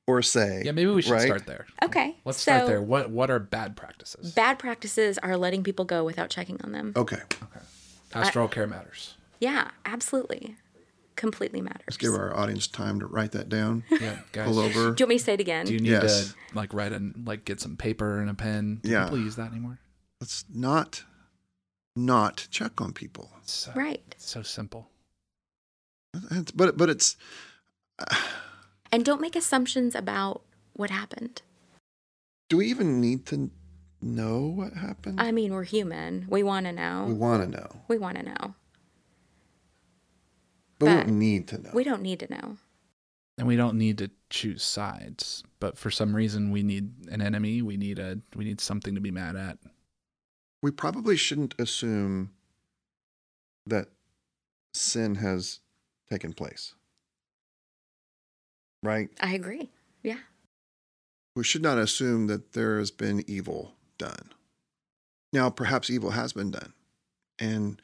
[0.07, 0.63] or say.
[0.65, 1.25] yeah, maybe we should right?
[1.27, 1.67] start there.
[1.83, 2.81] Okay, Let's so start there.
[2.81, 4.33] What What are bad practices?
[4.33, 6.93] Bad practices are letting people go without checking on them.
[6.95, 7.17] Okay.
[7.43, 7.65] Okay.
[8.09, 9.15] Pastoral care matters.
[9.39, 10.55] Yeah, absolutely.
[11.17, 11.83] Completely matters.
[11.87, 13.83] Let's give our audience time to write that down.
[13.91, 14.47] Yeah, guys.
[14.47, 14.71] Pull over.
[14.73, 15.65] Do you want me to say it again?
[15.65, 16.29] Do you need Yes.
[16.29, 18.79] to like write and like get some paper and a pen?
[18.83, 19.03] Do Yeah.
[19.03, 19.79] people use that anymore?
[20.21, 21.03] Let's not
[21.95, 23.31] not check on people.
[23.41, 24.01] It's so, right.
[24.11, 24.87] it's so simple.
[26.31, 27.17] It's- But but it's
[28.91, 30.41] And don't make assumptions about
[30.73, 31.41] what happened.
[32.49, 33.51] do we even need to
[34.01, 35.19] know what happened?
[35.19, 36.25] I mean, we're human.
[36.29, 37.05] We want to know.
[37.07, 38.55] we want to know, We want to know.
[40.79, 41.69] but, we don't need to know.
[41.73, 42.57] We don't need to know.
[43.39, 47.61] And we don't need to choose sides, but for some reason we need an enemy.
[47.61, 49.57] We need a we need something to be mad at.
[50.63, 52.31] we probably shouldn't assume
[53.67, 53.89] that
[54.73, 55.59] sin has
[56.09, 56.73] taken place.
[58.87, 59.09] Right?
[59.19, 59.69] I agree.
[60.01, 60.19] Yeah.
[61.35, 64.31] We should not assume that there has been evil done.
[65.33, 66.71] Now, perhaps evil has been done.
[67.37, 67.81] And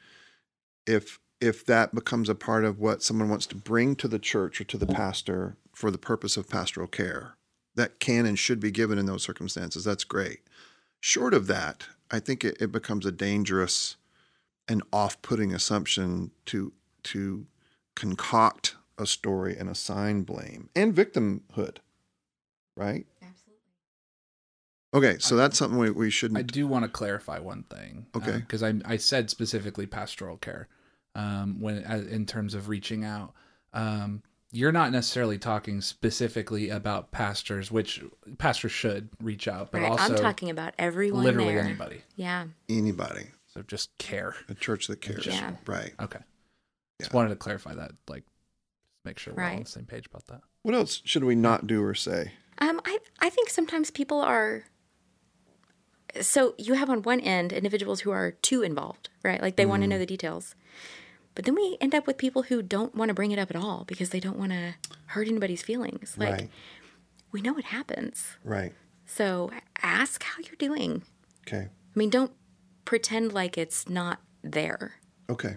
[0.86, 4.62] if if that becomes a part of what someone wants to bring to the church
[4.62, 7.36] or to the pastor for the purpose of pastoral care,
[7.74, 10.40] that can and should be given in those circumstances, that's great.
[11.00, 13.96] Short of that, I think it, it becomes a dangerous
[14.66, 16.72] and off-putting assumption to
[17.04, 17.46] to
[17.94, 21.78] concoct a story and assign blame and victimhood,
[22.76, 23.06] right?
[23.22, 23.60] Absolutely.
[24.94, 26.38] Okay, so that's something we, we shouldn't.
[26.38, 28.06] I do want to clarify one thing.
[28.14, 28.38] Okay.
[28.38, 30.68] Because I I said specifically pastoral care,
[31.14, 33.32] um, when uh, in terms of reaching out.
[33.72, 38.00] Um, you're not necessarily talking specifically about pastors, which
[38.38, 39.90] pastors should reach out, but right.
[39.90, 41.64] also I'm talking about everyone literally there.
[41.64, 42.02] anybody.
[42.14, 42.44] Yeah.
[42.68, 44.36] anybody, So just care.
[44.48, 45.56] a church that cares, Yeah.
[45.66, 45.92] right?
[46.00, 46.20] Okay.
[47.00, 48.33] Just wanted to clarify that, like, just
[49.04, 50.40] make sure we're all on the same page about that.
[50.62, 52.32] What else should we not do or say?
[52.58, 54.64] Um, I I think sometimes people are.
[56.20, 59.42] So you have on one end individuals who are too involved, right?
[59.42, 60.54] Like they want to know the details,
[61.34, 63.56] but then we end up with people who don't want to bring it up at
[63.56, 64.74] all because they don't want to
[65.06, 66.14] hurt anybody's feelings.
[66.16, 66.50] Like right,
[67.32, 68.72] we know what happens, right.
[69.04, 69.50] so
[69.82, 71.02] ask how you're doing.
[71.48, 72.30] Okay, I mean, don't
[72.84, 74.94] pretend like it's not there.
[75.28, 75.56] okay,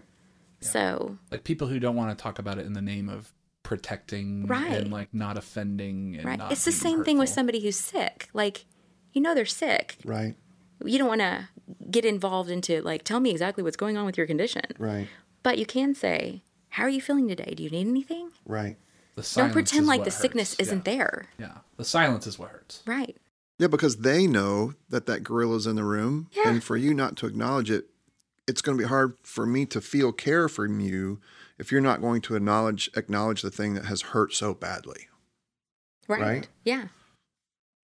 [0.59, 3.31] So Like people who don't want to talk about it in the name of
[3.67, 4.71] protecting Right.
[4.71, 7.75] and like not offending and right, not it's the being same thing with somebody who's
[7.75, 8.29] sick.
[8.33, 8.65] Like
[9.13, 9.97] you know they're sick.
[10.05, 10.35] right,
[10.85, 11.49] You don't want to
[11.91, 14.63] get involved into like tell me exactly what's going on with your condition.
[14.79, 15.07] right,
[15.43, 17.53] But you can say, "How are you feeling today?
[17.55, 18.77] Do you need anything?" right.
[19.15, 20.59] The Don't pretend is like what the sickness hurts.
[20.61, 20.93] isn't yeah.
[20.97, 21.25] there.
[21.39, 22.83] Yeah, the silence is what hurts.
[22.85, 23.17] Right.
[23.57, 26.47] Yeah, because they know that that gorilla's in the room, Yeah.
[26.49, 27.89] and for you not to acknowledge it,
[28.47, 31.19] it's going to be hard for me to feel care from you
[31.59, 35.07] if you're not going to acknowledge acknowledge the thing that has hurt so badly.
[36.07, 36.21] Right.
[36.21, 36.47] Right.
[36.63, 36.87] Yeah.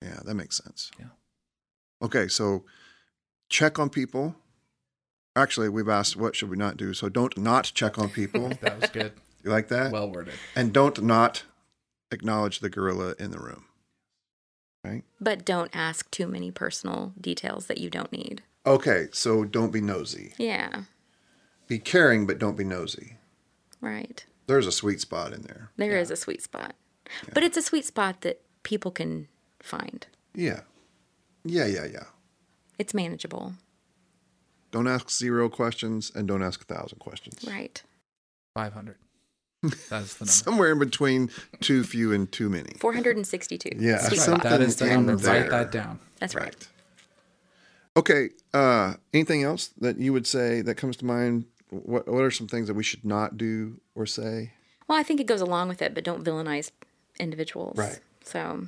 [0.02, 0.92] Yeah, that makes sense.
[1.00, 1.08] Yeah.
[2.02, 2.64] Okay, so
[3.50, 4.36] check on people.
[5.36, 6.94] Actually, we've asked what should we not do.
[6.94, 8.52] So don't not check on people.
[8.62, 9.14] That was good.
[9.44, 9.92] you like that?
[9.92, 10.36] well worded.
[10.56, 11.44] and don't not
[12.12, 13.66] acknowledge the gorilla in the room.
[14.84, 15.04] Right?
[15.20, 18.44] But don't ask too many personal details that you don't need.
[18.66, 20.34] Okay, so don't be nosy.
[20.38, 20.84] Yeah.
[21.68, 23.18] Be caring, but don't be nosy.
[23.84, 24.26] Right.
[24.48, 25.69] There's a sweet spot in there.
[25.78, 26.74] There is a sweet spot.
[27.34, 29.28] But it's a sweet spot that people can
[29.62, 30.08] find.
[30.34, 30.62] Yeah.
[31.43, 32.06] Yeah, yeah, yeah.
[32.80, 33.54] It's manageable.
[34.72, 37.43] Don't ask zero questions and don't ask a thousand questions.
[37.48, 37.84] Right.
[38.56, 38.96] Five hundred.
[39.89, 40.32] That's the number.
[40.32, 42.72] Somewhere in between too few and too many.
[42.80, 43.69] 462.
[43.78, 44.43] Yeah, Sweet some- spot.
[44.43, 45.15] that is the number.
[45.17, 45.41] there.
[45.41, 46.00] Write that down.
[46.19, 46.56] That's right.
[47.98, 48.30] Okay.
[48.54, 51.46] Uh, anything else that you would say that comes to mind?
[51.74, 54.54] What What are some things that we should not do or say?
[54.88, 56.72] Well, I think it goes along with it, but don't villainize
[57.20, 57.78] individuals.
[57.78, 58.00] Right.
[58.24, 58.68] So,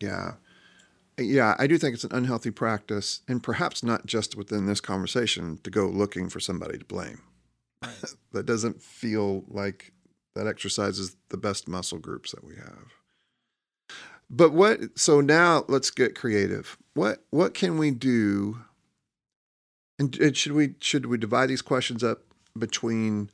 [0.00, 0.34] Yeah.
[1.18, 5.58] Yeah, I do think it's an unhealthy practice, and perhaps not just within this conversation,
[5.64, 7.22] to go looking for somebody to blame.
[8.32, 9.92] that doesn't feel like
[10.34, 12.92] that exercises the best muscle groups that we have.
[14.28, 14.98] But what?
[14.98, 16.76] So now let's get creative.
[16.94, 18.58] What What can we do?
[19.98, 22.22] And, and should we should we divide these questions up
[22.58, 23.30] between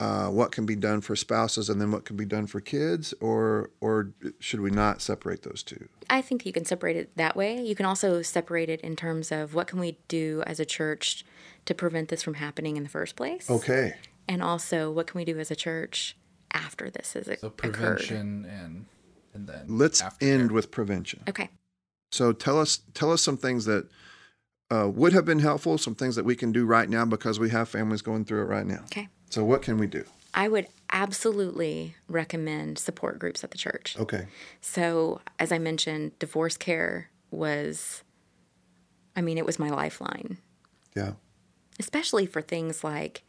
[0.00, 3.14] uh, what can be done for spouses and then what can be done for kids,
[3.20, 5.88] or or should we not separate those two?
[6.10, 7.60] I think you can separate it that way.
[7.62, 11.24] You can also separate it in terms of what can we do as a church
[11.66, 13.94] to prevent this from happening in the first place, Okay.
[14.28, 16.16] and also what can we do as a church
[16.52, 17.56] after this has So occurred.
[17.56, 18.86] prevention and
[19.34, 20.16] and then Let's aftercare.
[20.22, 21.22] end with prevention.
[21.28, 21.50] Okay.
[22.10, 23.88] So tell us tell us some things that
[24.70, 27.50] uh, would have been helpful, some things that we can do right now because we
[27.50, 28.82] have families going through it right now.
[28.84, 29.08] Okay.
[29.30, 30.04] So what can we do?
[30.34, 33.96] I would absolutely recommend support groups at the church.
[33.98, 34.26] Okay.
[34.60, 38.02] So, as I mentioned, divorce care was,
[39.16, 40.38] I mean, it was my lifeline.
[40.96, 41.12] Yeah.
[41.78, 43.22] especially for things like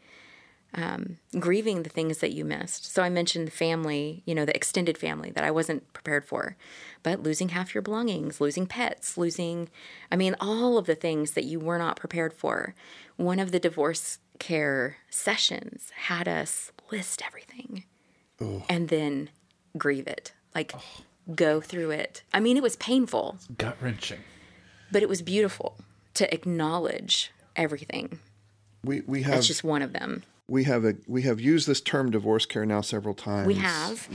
[0.74, 2.92] um, grieving the things that you missed.
[2.94, 6.56] So I mentioned the family, you know, the extended family that I wasn't prepared for,
[7.02, 9.70] but losing half your belongings, losing pets, losing,
[10.12, 12.76] I mean, all of the things that you were not prepared for.
[13.18, 17.84] One of the divorce care sessions had us list everything
[18.70, 19.30] and then
[19.78, 20.74] grieve it, like
[21.36, 22.24] go through it.
[22.34, 24.20] I mean, it was painful, Gut wrenching.
[24.92, 25.78] but it was beautiful
[26.14, 28.20] to acknowledge everything.
[28.84, 30.24] We we have That's just one of them.
[30.50, 33.48] We have a we have used this term divorce care now several times.
[33.48, 34.08] We have.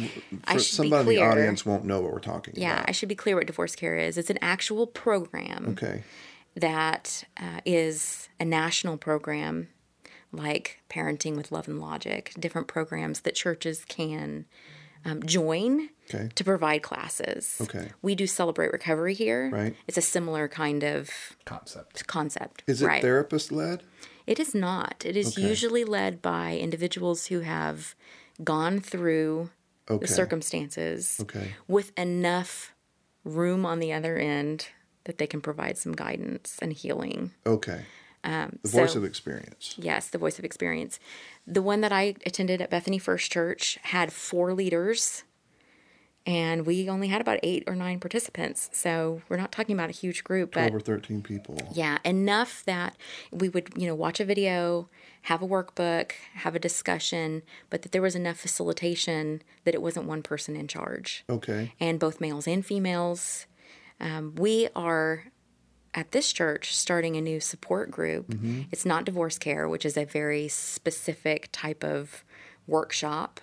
[0.44, 2.78] I For should somebody in the audience won't know what we're talking Yeah, about.
[2.80, 4.18] Yeah, I should be clear what divorce care is.
[4.18, 6.02] It's an actual program Okay.
[6.56, 9.68] that uh, is a national program,
[10.32, 14.46] like Parenting with Love and Logic, different programs that churches can
[15.04, 16.28] um, join Okay.
[16.34, 17.56] to provide classes.
[17.62, 17.88] Okay.
[18.02, 19.48] We do Celebrate Recovery here.
[19.50, 19.74] Right.
[19.86, 21.08] It's a similar kind of
[21.46, 22.06] Concept.
[22.06, 22.62] concept.
[22.66, 23.00] Is it right.
[23.00, 23.82] therapist led?
[24.26, 25.02] It is not.
[25.04, 25.46] It is Okay.
[25.48, 27.94] usually led by individuals who have
[28.42, 29.50] gone through
[29.88, 30.06] Okay.
[30.06, 31.52] the circumstances Okay.
[31.68, 32.72] with enough
[33.24, 34.68] room on the other end
[35.04, 37.32] that they can provide some guidance and healing.
[37.46, 37.82] Okay.
[38.22, 39.74] Um, the so- voice of experience.
[39.76, 40.98] Yes, the voice of experience.
[41.46, 45.24] The one that I attended at Bethany First Church had four leaders,
[46.26, 48.70] and we only had about eight or nine participants.
[48.72, 51.56] So we're not talking about a huge group, but Over thirteen people.
[51.72, 52.96] yeah, enough that
[53.30, 54.88] we would, you know, watch a video,
[55.22, 60.06] have a workbook, have a discussion, but that there was enough facilitation that it wasn't
[60.06, 61.24] one person in charge.
[61.28, 61.72] Okay.
[61.80, 63.46] And both males and females.
[64.00, 65.26] Um, we are
[65.94, 68.34] at this church starting a new support group.
[68.72, 72.24] It's not divorce care, which is a very specific type of
[72.66, 73.40] workshop,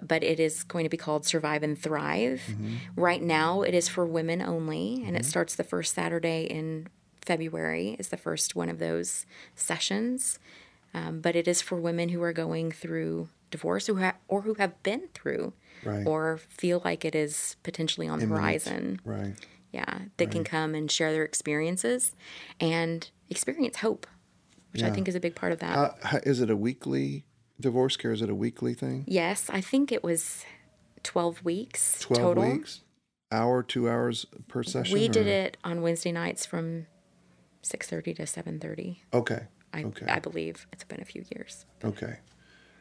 [0.00, 2.42] but it is going to be called Survive and Thrive.
[2.96, 6.88] Right now, it is for women only, and it starts the first Saturday in
[7.20, 10.38] February, is the first one of those sessions.
[10.94, 14.54] Um, but it is for women who are going through divorce who ha- or who
[14.54, 15.52] have been through
[15.84, 16.06] Right.
[16.06, 19.00] or feel like it is potentially on the horizon.
[19.04, 19.34] Right.
[19.72, 22.14] Yeah, they can come and share their experiences
[22.60, 24.06] and experience hope,
[24.72, 25.76] which I think is a big part of that.
[25.76, 27.24] Uh, how- is it a weekly
[27.62, 28.12] divorce care?
[28.12, 29.04] Is it a weekly thing?
[29.06, 30.44] yes, I think it was
[31.02, 32.50] 12 weeks Twelve total.
[32.52, 32.80] weeks.
[33.30, 34.92] Hour, two hours per session.
[34.92, 36.86] We did it on Wednesday nights from
[37.62, 38.98] 6:30 to 7:30.
[39.14, 39.46] Okay.
[39.72, 40.06] I okay.
[40.06, 41.64] I believe it's been a few years.
[41.82, 42.18] Okay.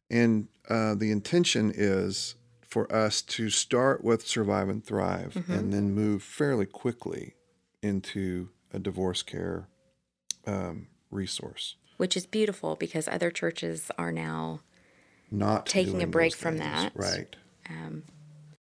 [0.10, 2.36] And uh, the intention is
[2.68, 5.54] for us to start with Survive and Thrive Mm-hmm.
[5.54, 7.36] and then move fairly quickly
[7.82, 9.70] into a divorce care
[10.46, 11.76] um, resource.
[11.98, 14.62] Which is beautiful because other churches are now
[15.32, 16.70] Not Taking a break from things.
[16.70, 16.92] that.
[16.96, 17.36] Right.
[17.70, 18.04] um,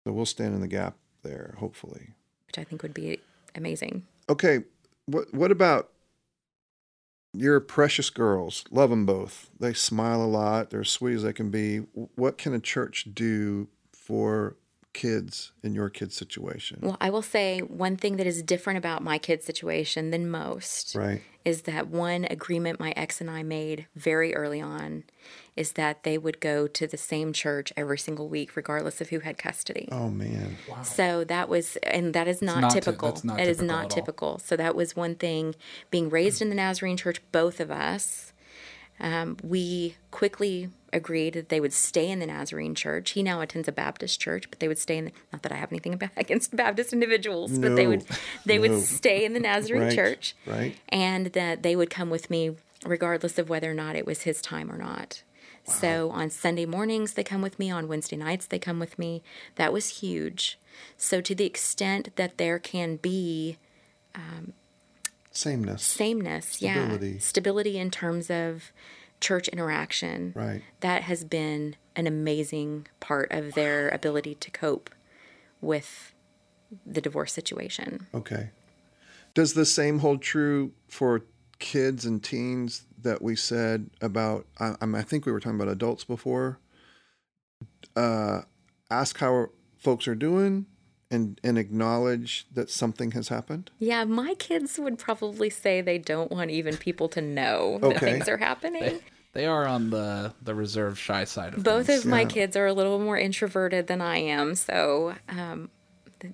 [0.06, 2.10] So we'll stand in the gap there, hopefully.
[2.48, 3.20] which I think would be
[3.56, 4.06] amazing.
[4.30, 4.64] Okay.
[5.06, 5.92] What What about
[7.34, 8.66] your precious girls?
[8.72, 9.50] Love them both.
[9.60, 10.70] They smile a lot.
[10.70, 11.78] They're as sweet as they can be.
[12.16, 14.56] What can a church do for
[14.98, 16.80] kids in your kid's situation?
[16.82, 20.96] Well, I will say one thing that is different about my kid's situation than most
[20.96, 21.22] Right.
[21.46, 25.04] is that one agreement my ex and I made very early on
[25.56, 29.20] is that they would go to the same church every single week, regardless of who
[29.20, 29.88] had custody.
[29.92, 30.58] Oh man.
[30.68, 30.82] Wow.
[30.82, 33.10] So that was, and that is not, not ty- typical.
[33.10, 34.40] that's not It is typical not typical.
[34.40, 35.54] So that was one thing.
[35.92, 38.34] Being raised in the Nazarene church, both of us,
[39.00, 43.12] um, we quickly agreed that they would stay in the Nazarene church.
[43.12, 45.06] He now attends a Baptist church, but they would stay in.
[45.06, 48.04] The, not that I have anything against Baptist individuals, but they would
[48.46, 48.62] they No.
[48.64, 49.96] would stay in the Nazarene Right.
[49.96, 50.76] church, Right.
[50.90, 54.42] and that they would come with me regardless of whether or not it was his
[54.42, 55.24] time or not.
[55.66, 57.70] So on Sunday mornings, they come with me.
[57.70, 59.22] On Wednesday nights, they come with me.
[59.56, 60.58] That was huge.
[60.98, 63.58] So, to the extent that there can be
[64.16, 64.54] um,
[65.32, 65.84] Sameness.
[65.84, 67.12] sameness, Stability.
[67.14, 68.72] yeah, stability in terms of
[69.20, 70.62] church interaction, Right.
[70.82, 74.90] that has been an amazing part of their ability to cope
[75.62, 76.14] with
[76.86, 78.08] the divorce situation.
[78.14, 78.52] Okay.
[79.34, 81.24] Does the same hold true for
[81.60, 84.46] kids and teens that we said about?
[84.60, 86.60] I, I'm- think we were talking about adults before.
[87.96, 88.42] Uh,
[88.92, 89.48] ask how
[89.78, 90.66] folks are doing,
[91.10, 93.72] and and acknowledge that something has happened.
[93.80, 98.28] Yeah, my kids would probably say they don't want even people to know that things
[98.28, 99.00] are happening.
[99.34, 101.64] They are on the the reserved shy side of things.
[101.64, 102.06] Both things.
[102.06, 105.16] of my kids are a little more introverted than I am, so.
[105.30, 105.70] Um,
[106.20, 106.34] th-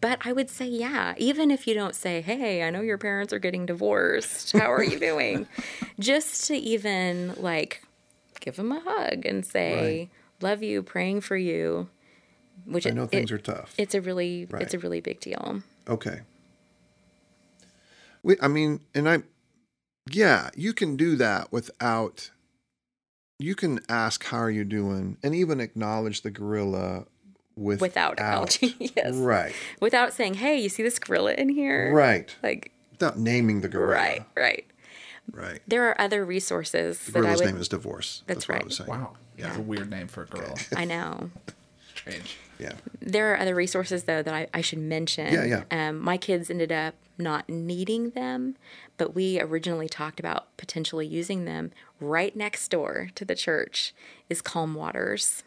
[0.00, 3.32] but I would say, yeah, even if you don't say, hey, I know your parents
[3.32, 4.52] are getting divorced.
[4.52, 5.46] How are you doing?
[5.98, 7.82] Just to even like
[8.40, 11.88] give them a hug and say, love you, praying for you.
[12.66, 13.74] Which I know it- things it- are tough.
[13.78, 15.62] It's a really, it's a really big deal.
[15.88, 16.20] Okay.
[18.22, 19.22] We, I mean, and I,
[20.10, 22.30] yeah, you can do that without.
[23.38, 27.04] You can ask, "How are you doing?" and even acknowledge the gorilla
[27.54, 29.14] with, Without acknowledging, yes.
[29.14, 33.68] right, Without saying, "Hey, you see this gorilla in here?" right, Like, without naming the
[33.68, 34.66] gorilla, right, right.
[35.32, 35.60] right.
[35.68, 37.46] There are other resources The that I gorilla's would.
[37.52, 38.22] name is divorce.
[38.26, 38.64] That's what I right.
[38.64, 38.88] was saying.
[38.90, 39.16] Wow.
[39.38, 39.48] Yeah.
[39.48, 40.54] It's a weird name for a girl.
[40.74, 41.30] I know.
[42.06, 42.36] Strange.
[42.58, 45.32] Yeah, There are other resources though that I, I should mention.
[45.32, 45.88] Yeah, yeah.
[45.88, 48.56] Um, my kids ended up not needing them,
[48.96, 51.72] but we originally talked about potentially using them.
[52.00, 53.94] Right next door to the church
[54.30, 55.42] is Calm Waters,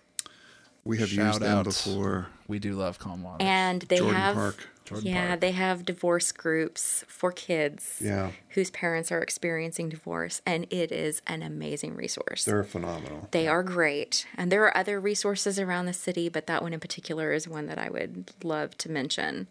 [0.86, 1.66] we have Shout used them out.
[1.66, 2.28] before.
[2.48, 3.46] We do love calm Waters.
[3.48, 4.68] and they Jordan have Park.
[4.90, 5.40] Jordan yeah Park.
[5.42, 11.22] they have divorce groups for kids Yeah, whose parents are experiencing divorce, and it is
[11.28, 12.44] an amazing resource.
[12.46, 13.28] they're phenomenal.
[13.32, 14.26] They are great.
[14.38, 17.68] And there are other resources around the city, but that one in particular is one
[17.68, 19.48] that I would love to mention.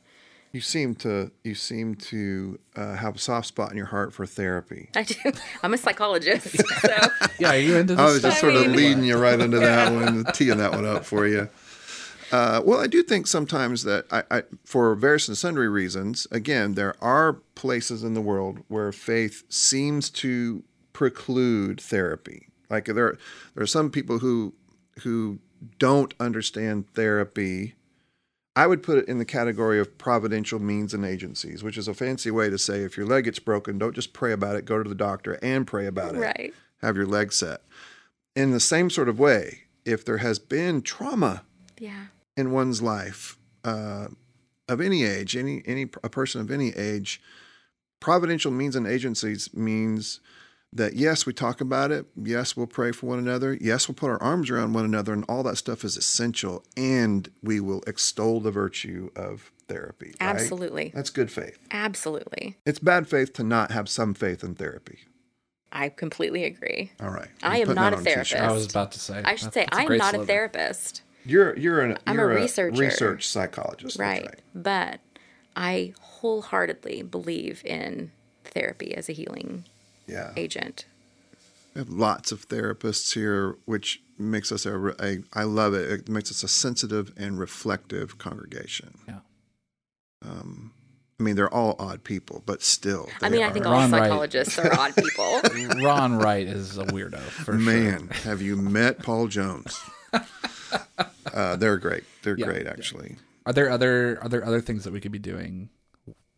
[0.50, 4.24] You seem to you seem to uh, have a soft spot in your heart for
[4.24, 4.88] therapy.
[4.96, 5.14] I do.
[5.62, 6.56] I'm a psychologist.
[6.80, 6.96] So
[7.38, 8.00] yeah, are you into this?
[8.00, 10.86] I was just sort of mean- leading you right into that one, teeing that one
[10.86, 11.48] up for you.
[12.30, 16.74] Uh, well, I do think sometimes that I, I, for various and sundry reasons, again,
[16.74, 20.62] there are places in the world where faith seems to
[20.92, 22.48] preclude therapy.
[22.68, 23.16] Like there,
[23.54, 24.54] there are some people who
[25.02, 25.38] who
[25.78, 27.74] don't understand therapy.
[28.56, 31.94] I would put it in the category of providential means and agencies, which is a
[31.94, 34.82] fancy way to say if your leg gets broken, don't just pray about it, go
[34.82, 36.54] to the doctor and pray about it right.
[36.82, 37.62] have your leg set.
[38.34, 41.44] In the same sort of way, if there has been trauma
[41.78, 42.06] Yeah.
[42.38, 44.06] In one's life uh,
[44.68, 47.20] of any age, any any a person of any age,
[48.00, 50.20] providential means and agencies means
[50.72, 52.06] that yes, we talk about it.
[52.14, 53.56] Yes, we'll pray for one another.
[53.60, 56.62] Yes, we'll put our arms around one another, and all that stuff is essential.
[56.76, 60.14] And we will extol the virtue of therapy.
[60.20, 60.28] right?
[60.34, 60.92] Absolutely.
[60.94, 61.58] that's good faith.
[61.70, 62.56] Absolutely.
[62.64, 64.98] It's bad faith to not have some faith in therapy.
[65.72, 66.92] I completely agree.
[67.00, 68.28] All right, I I'm not a on t-shirt.
[68.28, 68.34] therapist.
[68.36, 69.22] I was about to say.
[69.24, 71.02] I should That- say that's a I'm great not a therapist.
[71.28, 72.80] You're you're an I'm a you're researcher.
[72.80, 73.98] research psychologist.
[73.98, 74.34] that's Right.
[74.54, 75.00] But
[75.54, 78.10] I wholeheartedly believe in
[78.44, 79.64] therapy as a healing
[80.06, 80.32] Yeah.
[80.36, 80.86] agent.
[81.74, 85.90] We have lots of therapists here, which makes us a, re- a I love it.
[85.90, 88.98] It makes us a sensitive and reflective congregation.
[89.06, 89.18] Yeah.
[90.24, 90.72] Um,
[91.20, 93.08] I mean, they're all odd people, but still.
[93.20, 94.02] I mean, I think all Ron Wright.
[94.04, 95.40] psychologists are odd people.
[95.82, 97.54] Ron Wright is a weirdo for sure.
[97.60, 99.78] Man, have you met Paul Jones?
[101.34, 102.04] uh, they're great.
[102.22, 102.70] They're Yeah, great, yeah.
[102.70, 103.16] actually.
[103.46, 105.70] Are there other are there other things that we could be doing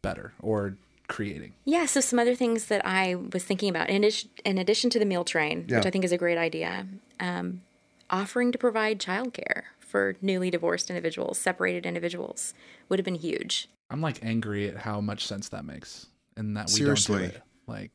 [0.02, 0.76] better or
[1.08, 1.54] creating?
[1.64, 4.98] Yeah, so some other things that I was thinking about, in addition, in addition to
[4.98, 5.78] the meal train, Yeah.
[5.78, 6.86] which I think is a great idea,
[7.18, 7.62] um,
[8.10, 12.54] offering to provide childcare for newly divorced individuals, separated individuals,
[12.88, 13.68] would have been huge.
[13.90, 17.18] I'm like angry at how much sense that makes and that we Seriously.
[17.22, 17.42] don't do it.
[17.66, 17.90] Like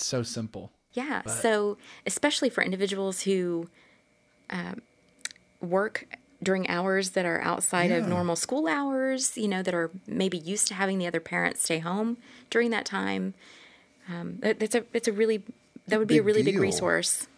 [0.00, 0.72] so simple.
[0.94, 3.70] Yeah, so especially for individuals who
[4.50, 4.82] um,
[5.62, 6.06] work
[6.42, 10.66] during hours that are outside of normal school hours, you know, that are maybe used
[10.68, 12.16] to having the other parent stay home
[12.50, 13.34] during that time.
[14.08, 15.44] Um, that's a it's a really
[15.86, 17.28] that would be a Big really big resource.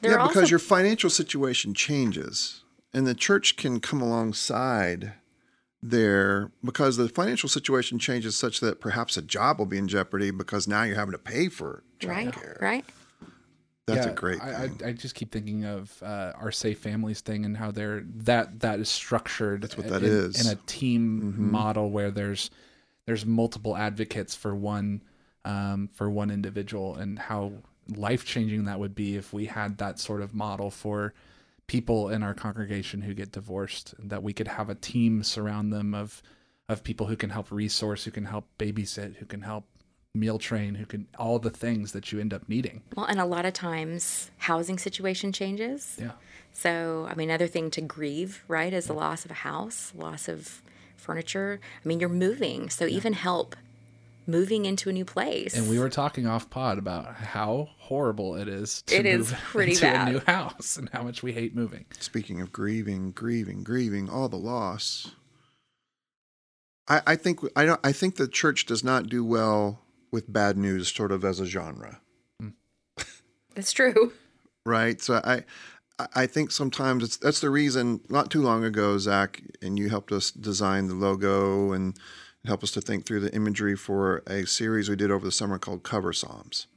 [0.00, 2.62] There yeah, because also your financial situation changes,
[2.92, 5.14] and the church can come alongside
[5.82, 10.30] there because the financial situation changes such that perhaps a job will be in jeopardy
[10.30, 12.60] because now you're having to pay for right, childcare.
[12.60, 12.84] right.
[13.88, 14.64] That's Yeah, a great I.
[14.84, 18.60] I, I just keep thinking of uh, our safe families thing and how they're that
[18.60, 19.62] that is structured.
[19.62, 20.40] That's what that in, is.
[20.40, 21.38] in a team Mhm.
[21.38, 22.50] model where there's
[23.06, 25.02] there's multiple advocates for one
[25.44, 27.52] um, for one individual and how
[27.96, 31.14] life changing that would be if we had that sort of model for
[31.66, 35.94] people in our congregation who get divorced that we could have a team surround them
[35.94, 36.22] of
[36.68, 39.64] of people who can help resource who can help babysit who can help
[40.14, 43.24] meal train who can all the things that you end up needing Well, and a
[43.24, 45.96] lot of times housing situation changes.
[46.00, 46.12] yeah
[46.52, 50.26] So, I mean, another thing to grieve, right, is the loss of a house, loss
[50.28, 50.62] of
[50.96, 51.60] furniture.
[51.84, 53.54] I mean, you're moving, so even help
[54.26, 55.54] moving into a new place.
[55.56, 59.40] And we were talking off pod about how horrible it is to It is move
[59.44, 60.08] pretty into bad.
[60.08, 61.84] a new house and how much we hate moving.
[62.00, 65.12] Speaking of grieving, grieving, grieving, all the loss.
[66.88, 67.80] I, I think I don't.
[67.84, 69.80] I think the church does not do well
[70.10, 72.00] with bad news, sort of as a genre.
[73.54, 74.12] That's true.
[74.64, 75.00] right?
[75.00, 75.42] So I,
[76.14, 78.00] I think sometimes it's that's the reason.
[78.08, 81.98] Not too long ago, Zach, and you helped us design the logo and
[82.44, 85.58] help us to think through the imagery for a series we did over the summer
[85.58, 86.68] called Cover Psalms.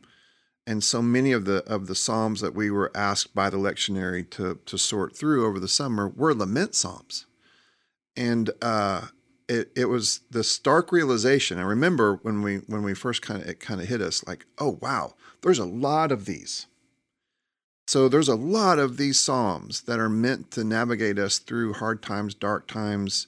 [0.66, 4.28] And so many of the of the psalms that we were asked by the lectionary
[4.32, 7.26] to to sort through over the summer were lament psalms,
[8.16, 9.08] and uh,
[9.52, 11.60] it, it was the stark realization.
[11.60, 14.46] I remember when we when we first kind of it kind of hit us like,
[14.58, 16.68] oh wow, there's a lot of these.
[17.86, 22.02] So there's a lot of these psalms that are meant to navigate us through hard
[22.02, 23.28] times, dark times,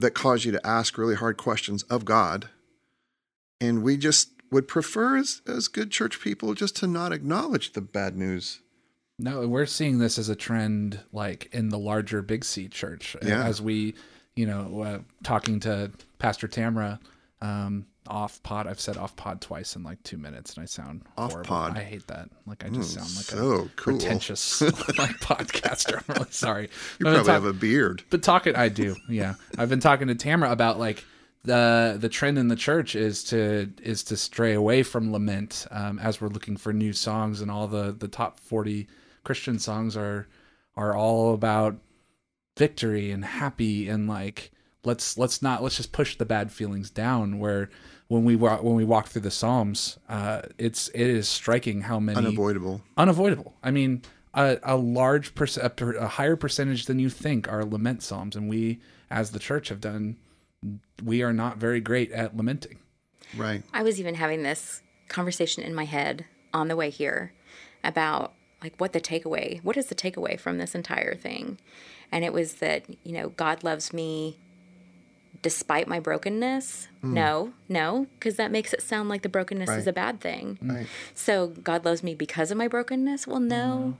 [0.00, 2.48] that cause you to ask really hard questions of God.
[3.60, 7.80] And we just would prefer as, as good church people just to not acknowledge the
[7.80, 8.58] bad news.
[9.20, 13.14] No, we're seeing this as a trend, like in the larger Big C church.
[13.22, 13.44] Yeah.
[13.44, 13.94] As we,
[14.36, 16.98] you know, uh, talking to Pastor Tamra
[17.40, 18.66] um, off pod.
[18.66, 21.48] I've said off pod twice in like two minutes, and I sound Off horrible.
[21.48, 21.76] pod.
[21.78, 22.28] I hate that.
[22.46, 23.68] Like I just sound like so a cool.
[23.76, 24.60] pretentious
[24.98, 26.02] like podcaster.
[26.08, 26.70] I'm really sorry.
[26.98, 28.02] You probably talk- have a beard.
[28.10, 28.96] but talking, I do.
[29.08, 31.04] Yeah, I've been talking to Tamara about like
[31.44, 35.98] the the trend in the church is to is to stray away from lament um,
[35.98, 38.86] as we're looking for new songs, and all the the top forty
[39.24, 40.26] Christian songs are
[40.76, 41.76] are all about
[42.56, 44.50] victory and happy and like
[44.84, 47.38] let's let's not let's just push the bad feelings down.
[47.38, 47.70] Where
[48.08, 51.98] when we walk when we walk through the Psalms, uh, it's it is striking how
[51.98, 52.82] many Unavoidable.
[52.96, 53.54] unavoidable.
[53.62, 54.02] I mean,
[54.34, 58.36] a, a large perc- a, per- a higher percentage than you think are lament psalms,
[58.36, 58.80] and we,
[59.10, 60.16] as the church, have done.
[61.02, 62.78] We are not very great at lamenting.
[63.36, 63.62] Right.
[63.72, 67.32] I was even having this conversation in my head on the way here
[67.82, 68.32] about
[68.62, 71.58] like what the takeaway, what is the takeaway from this entire thing?
[72.10, 74.36] And it was that, you know, God loves me
[75.40, 76.88] despite my brokenness.
[77.02, 77.12] Mm.
[77.12, 80.58] No, no, because that makes it sound like the brokenness is a bad thing.
[80.62, 80.86] Right.
[81.14, 83.26] So God loves me because of my brokenness?
[83.26, 83.96] Well, no.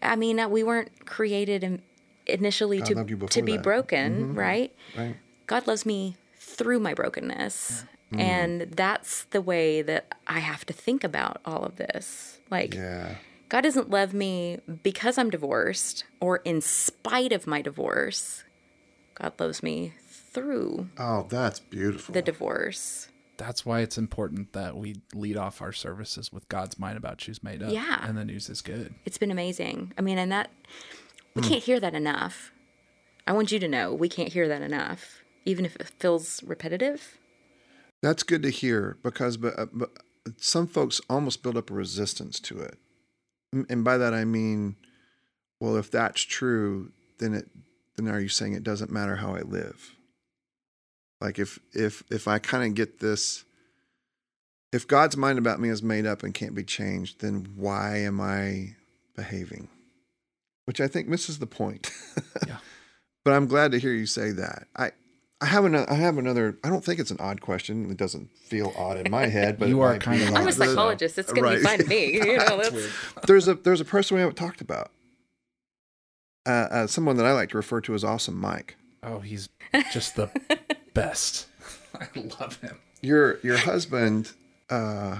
[0.00, 1.82] I mean, we weren't created in,
[2.26, 3.62] initially God to to be that.
[3.62, 4.38] broken, mm-hmm.
[4.38, 4.74] right?
[4.96, 5.16] Right.
[5.46, 7.84] God loves me through my brokenness.
[8.12, 8.20] Mm.
[8.20, 12.38] And that's the way that I have to think about all of this.
[12.50, 13.14] Like, Yeah.
[13.52, 18.44] God doesn't love me because I'm divorced or in spite of my divorce.
[19.14, 22.14] God loves me through Oh, that's beautiful.
[22.14, 23.08] the divorce.
[23.36, 27.42] That's why it's important that we lead off our services with God's mind about choose
[27.42, 27.70] made up.
[27.70, 28.02] Yeah.
[28.08, 28.94] And the news is good.
[29.04, 29.92] It's been amazing.
[29.98, 30.50] I mean, and that,
[31.34, 32.52] we can't hear that enough.
[33.26, 37.18] I want you to know we can't hear that enough, even if it feels repetitive.
[38.00, 39.90] That's good to hear because but, uh, but
[40.38, 42.78] some folks almost build up a resistance to it.
[43.52, 44.76] And by that I mean,
[45.60, 47.48] well, if that's true, then it
[47.96, 49.94] then are you saying it doesn't matter how I live?
[51.20, 53.44] Like if if if I kind of get this
[54.72, 58.20] if God's mind about me is made up and can't be changed, then why am
[58.20, 58.74] I
[59.14, 59.68] behaving?
[60.64, 61.90] Which I think misses the point.
[62.46, 62.56] Yeah.
[63.24, 64.66] But I'm glad to hear you say that.
[64.74, 64.90] I
[65.42, 65.90] I have another.
[65.90, 66.56] I have another.
[66.62, 67.90] I don't think it's an odd question.
[67.90, 70.34] It doesn't feel odd in my head, but You are might be kind of.
[70.36, 71.18] I'm a The- psychologist.
[71.18, 71.78] It's going to be Right.
[71.78, 72.12] fun to me.
[72.24, 72.62] You know,
[73.26, 74.90] There's a there's a person we haven't talked about.
[76.46, 78.76] Uh, uh, someone that I like to refer to as Awesome Mike.
[79.02, 79.48] Oh, he's
[79.92, 80.30] just the
[80.94, 81.46] best.
[81.94, 82.06] I
[82.40, 82.78] love him.
[83.00, 84.32] Your your husband.
[84.70, 85.18] Uh,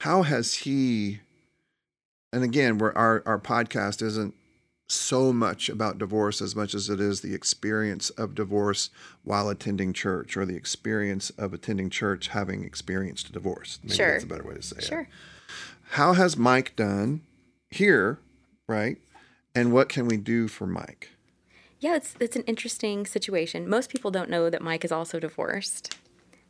[0.00, 1.20] how has he?
[2.32, 4.34] And again, where our our podcast isn't
[4.88, 8.90] so much about divorce as much as it is the experience of divorce
[9.22, 13.78] while attending church, or the experience of attending church having experienced a divorce.
[13.82, 14.12] Maybe Sure.
[14.12, 14.84] that's a better way to say it.
[14.84, 15.08] sure.
[15.90, 17.22] How has Mike done
[17.70, 18.18] here,
[18.66, 18.98] right?
[19.54, 21.10] And what can we do for Mike?
[21.80, 23.68] Yeah, it's it's an interesting situation.
[23.68, 25.94] Most people don't know that Mike is also divorced.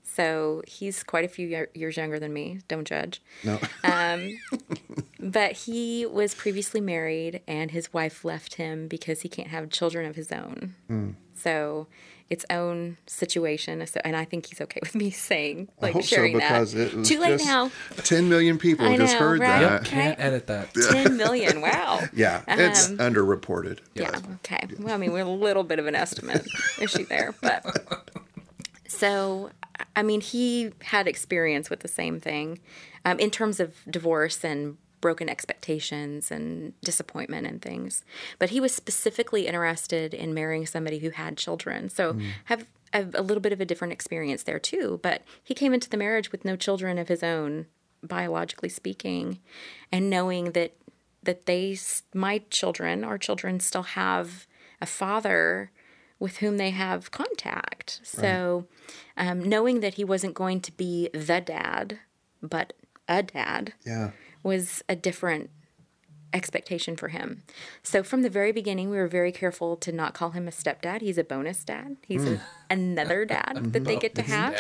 [0.07, 2.61] So he's quite a few years younger than me.
[2.69, 3.21] Don't judge.
[3.43, 3.59] No.
[3.83, 4.39] Um,
[5.19, 10.07] but he was previously married, and his wife left him because he can't have children
[10.07, 10.75] of his own.
[10.87, 11.11] Hmm.
[11.35, 11.89] So
[12.31, 13.85] its own situation.
[13.87, 16.73] So, and I think he's okay with me saying, I like, hope so sharing because
[16.73, 16.89] that.
[16.89, 17.71] it was Too late just now.
[17.97, 19.61] 10 million people I just know, heard right?
[19.61, 19.85] that.
[19.85, 20.73] Can't edit that.
[20.91, 21.61] 10 million.
[21.61, 22.01] Wow.
[22.15, 23.81] Yeah, it's Um, underreported.
[23.95, 24.19] Yeah.
[24.37, 24.69] Okay.
[24.79, 26.47] Well, I mean, we're a little bit of an estimate
[26.81, 27.65] issue there, but
[28.89, 29.51] so
[29.97, 32.61] I mean, he had experience with the same thing
[33.05, 38.05] um, in terms of divorce and broken expectations and disappointment and things.
[38.39, 41.91] But he was specifically interested in marrying somebody who had children.
[41.91, 45.01] So have, have a little bit of a different experience there too.
[45.03, 47.67] But he came into the marriage with no children of his own,
[48.03, 49.41] biologically speaking,
[49.93, 50.75] and knowing that
[51.23, 51.77] that they,
[52.15, 54.47] my children, our children, still have
[54.81, 55.71] a father
[56.25, 58.01] with whom they have contact.
[58.03, 58.67] So,
[59.17, 61.99] um, knowing that he wasn't going to be the dad,
[62.43, 62.73] but
[63.07, 64.11] a dad, Yeah.
[64.43, 65.51] was a different
[66.33, 67.43] expectation for him.
[67.83, 71.03] So, from the very beginning, we were very careful to not call him a stepdad.
[71.03, 74.57] He's a bonus dad, he's a, another dad that they get to have.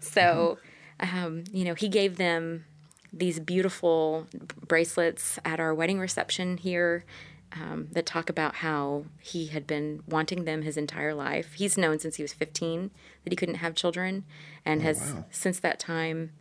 [0.00, 0.58] So,
[0.98, 2.64] um, you know, he gave them
[3.12, 4.26] these beautiful
[4.66, 7.04] bracelets at our wedding reception here
[7.52, 11.54] um, that talk about how he had been wanting them his entire life.
[11.54, 12.90] He's known since he was 15
[13.24, 14.24] that he couldn't have children,
[14.64, 15.24] and has wow.
[15.30, 16.32] since that time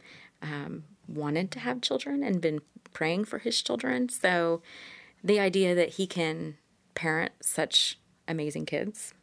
[0.42, 2.62] um, wanted to have children and been
[2.94, 4.10] praying for his children.
[4.10, 4.62] So
[5.24, 6.58] the idea that he can
[6.96, 7.98] parent such
[8.28, 9.14] amazing kids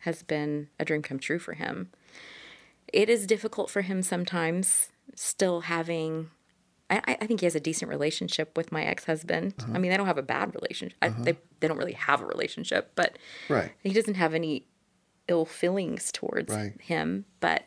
[0.00, 1.90] has been a dream come true for him.
[2.92, 6.30] It is difficult for him sometimes, still having.
[6.88, 9.56] I, I think he has a decent relationship with my ex-husband.
[9.56, 9.76] Mm-hmm.
[9.76, 10.96] I mean, they don't have a bad relationship.
[11.02, 11.40] I, they mm-hmm.
[11.60, 13.18] they don't really have a relationship, but
[13.48, 13.72] Right.
[13.82, 14.66] he doesn't have any
[15.28, 16.80] ill feelings towards Right.
[16.80, 17.24] him.
[17.40, 17.64] But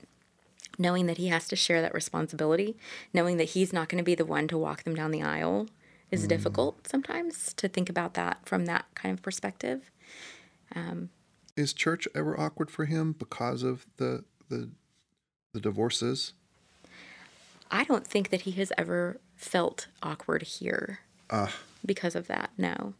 [0.77, 2.77] knowing that he has to share that responsibility,
[3.13, 5.67] knowing that he's not going to be the one to walk them down the aisle,
[6.11, 6.29] is mm.
[6.29, 9.91] difficult sometimes to think about that from that kind of perspective.
[10.73, 11.09] Um,
[11.57, 14.69] is church ever awkward for him because of the the
[15.53, 16.33] the divorces?
[17.71, 20.99] I don't think that he has ever felt awkward here
[21.85, 22.51] because of that.
[22.57, 22.93] No.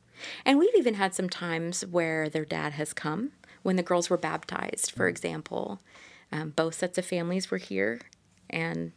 [0.45, 3.31] And we've even had some times where their dad has come
[3.63, 5.79] when the girls were baptized, for example.
[6.31, 8.01] Um, both sets of families were here
[8.49, 8.91] and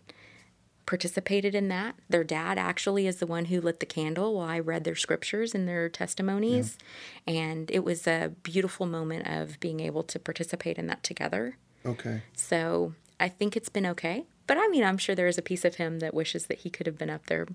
[0.85, 1.95] participated in that.
[2.09, 5.55] Their dad actually is the one who lit the candle while I read their scriptures
[5.55, 6.77] and their testimonies.
[7.27, 11.57] And it was a beautiful moment of being able to participate in that together.
[11.87, 12.23] Okay.
[12.35, 14.25] So I think it's been okay.
[14.47, 16.71] But I mean, I'm sure there is a piece of him that wishes that he
[16.71, 17.47] could have been up there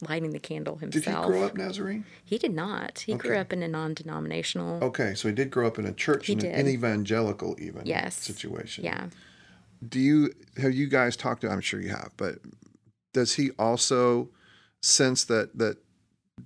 [0.00, 1.04] lighting the candle himself.
[1.04, 2.04] Did he grow up Nazarene?
[2.24, 3.00] He did not.
[3.06, 4.82] He grew up in a non denominational.
[4.82, 8.16] Okay, so he did grow up in a church, He in an evangelical even Yes.
[8.16, 8.84] situation.
[8.84, 9.08] Yeah.
[9.86, 11.50] Do you have you guys talked to?
[11.50, 12.36] I'm sure you have, but
[13.12, 14.30] does he also
[14.82, 15.78] sense that that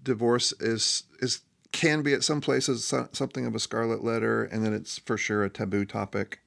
[0.02, 4.72] divorce is is can be at some places something of a scarlet letter, and that
[4.72, 6.40] it's for sure a taboo topic?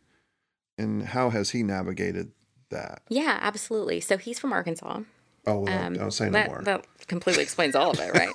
[0.77, 2.31] And how has he navigated
[2.71, 3.03] that?
[3.09, 3.99] Yeah, absolutely.
[4.01, 5.01] So he's from Arkansas.
[5.47, 6.61] Oh, well, Um, don't say no that, more.
[6.63, 8.29] that completely explains all of it, right?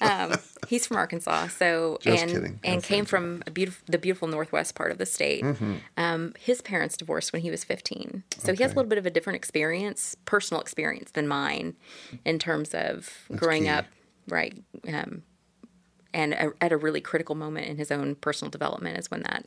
[0.00, 2.60] um, he's from Arkansas, so Just and kidding.
[2.64, 5.44] and came from a beautiful, the beautiful northwest part of the state.
[5.98, 9.04] Um, his parents divorced when he was 15, so he has a little bit of
[9.04, 11.76] a different experience, personal experience than mine,
[12.24, 13.68] in terms of growing key.
[13.68, 13.84] up,
[14.28, 14.56] right?
[14.88, 15.24] Um,
[16.14, 19.44] and a, at a really critical moment in his own personal development is when that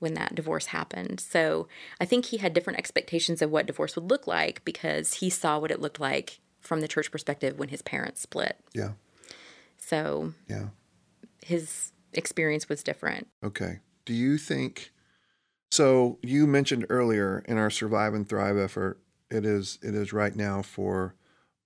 [0.00, 1.20] when that divorce happened.
[1.20, 1.68] So
[2.00, 5.58] I think he had different expectations of what divorce would look like because he saw
[5.58, 8.58] what it looked like from the church perspective when his parents split.
[8.74, 8.92] yeah,
[9.76, 10.68] So yeah.
[11.44, 13.28] his experience was different.
[13.44, 13.78] Okay.
[14.04, 14.90] Do you think
[15.70, 20.34] so you mentioned earlier in our survive and thrive effort it is it is right
[20.34, 21.14] now for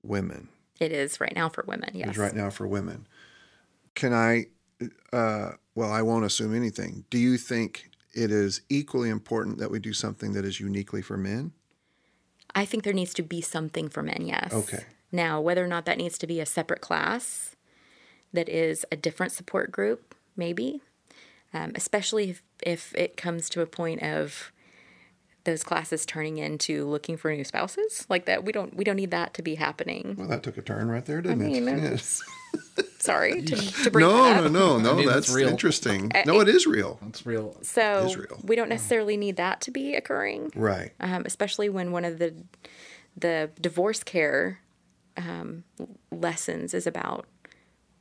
[0.03, 0.49] women.
[0.79, 1.91] It is right now for women.
[1.95, 2.11] Yes.
[2.11, 3.07] is right now for women.
[3.95, 4.47] Can I
[5.13, 7.05] uh well I won't assume anything.
[7.11, 11.17] Do you think it is equally important that we do something that is uniquely for
[11.17, 11.53] men?
[12.55, 14.23] I think there needs to be something for men.
[14.27, 14.53] Yes.
[14.53, 14.85] Okay.
[15.11, 17.57] Now, whether or not that needs to be a separate class
[18.33, 20.83] that is a different support group, maybe,
[21.53, 24.53] um, especially if, if it comes to a point of
[25.45, 29.11] those classes turning into looking for new spouses like that we don't we don't need
[29.11, 32.23] that to be happening Well, that took a turn right there, didn't mean, it?
[33.05, 34.53] Sorry to, to bring No, that no, up.
[34.53, 34.95] no, no.
[34.97, 35.49] mean, that's real.
[35.49, 36.11] interesting.
[36.27, 36.99] No, it is real.
[37.09, 37.57] It's real.
[37.63, 38.41] so Israel.
[38.45, 40.93] we don't necessarily need that to be occurring Right.
[41.01, 42.35] um, especially when one of the
[43.17, 44.61] the divorce care
[45.17, 45.65] um,
[46.11, 47.27] lessons is about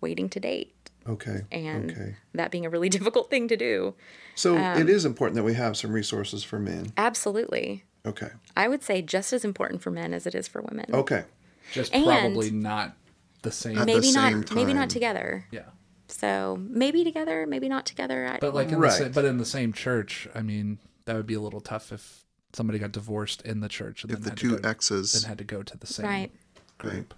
[0.01, 0.73] waiting to date
[1.07, 1.41] Okay.
[1.51, 2.15] and okay.
[2.33, 3.93] that being a really difficult thing to do.
[4.35, 6.91] So um, it is important that we have some resources for men.
[6.97, 7.83] Absolutely.
[8.05, 8.29] Okay.
[8.57, 10.85] I would say just as important for men as it is for women.
[10.93, 11.23] Okay.
[11.71, 12.97] Just And- probably not
[13.43, 13.77] the same.
[13.77, 15.45] At the maybe not same maybe not together.
[15.51, 15.61] yeah.
[16.09, 18.27] So maybe together, maybe not together.
[18.27, 18.91] I, But like in Right.
[18.91, 21.91] the sa- but in the same church, I mean, that would be a little tough
[21.91, 24.69] if somebody got divorced in the church and If then the had two to go,
[24.69, 26.31] exes then had to go to the same right.
[26.77, 27.13] group.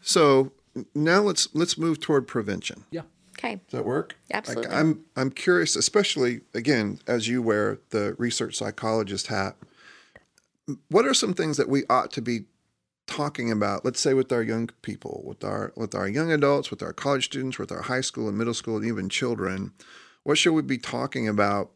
[0.00, 0.52] So
[0.94, 2.84] now let's let's move toward prevention.
[2.90, 3.02] Yeah.
[3.38, 3.56] Okay.
[3.68, 4.16] Does that work?
[4.32, 4.68] Absolutely.
[4.68, 9.56] Like, I'm I'm curious, especially again as you wear the research psychologist hat.
[10.88, 12.44] What are some things that we ought to be
[13.06, 13.84] talking about?
[13.84, 17.26] Let's say with our young people, with our with our young adults, with our college
[17.26, 19.72] students, with our high school and middle school, and even children.
[20.24, 21.72] What should we be talking about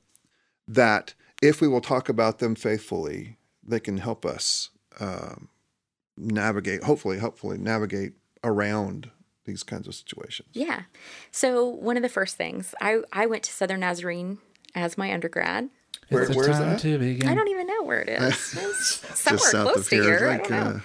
[0.68, 4.70] that, if we will talk about them faithfully, they can help us
[5.00, 5.48] um,
[6.16, 6.84] navigate.
[6.84, 8.12] Hopefully, hopefully navigate
[8.44, 9.10] around
[9.44, 10.48] these kinds of situations.
[10.52, 10.82] Yeah.
[11.30, 14.38] So one of the first things I I went to Southern Nazarene
[14.74, 15.70] as my undergrad.
[16.08, 16.80] Where- it's a where's time that?
[16.80, 17.28] to begin.
[17.28, 18.36] I don't even know where it is.
[18.44, 18.72] Somewhere
[19.38, 20.28] Just south close of to here, here.
[20.28, 20.80] like I don't know.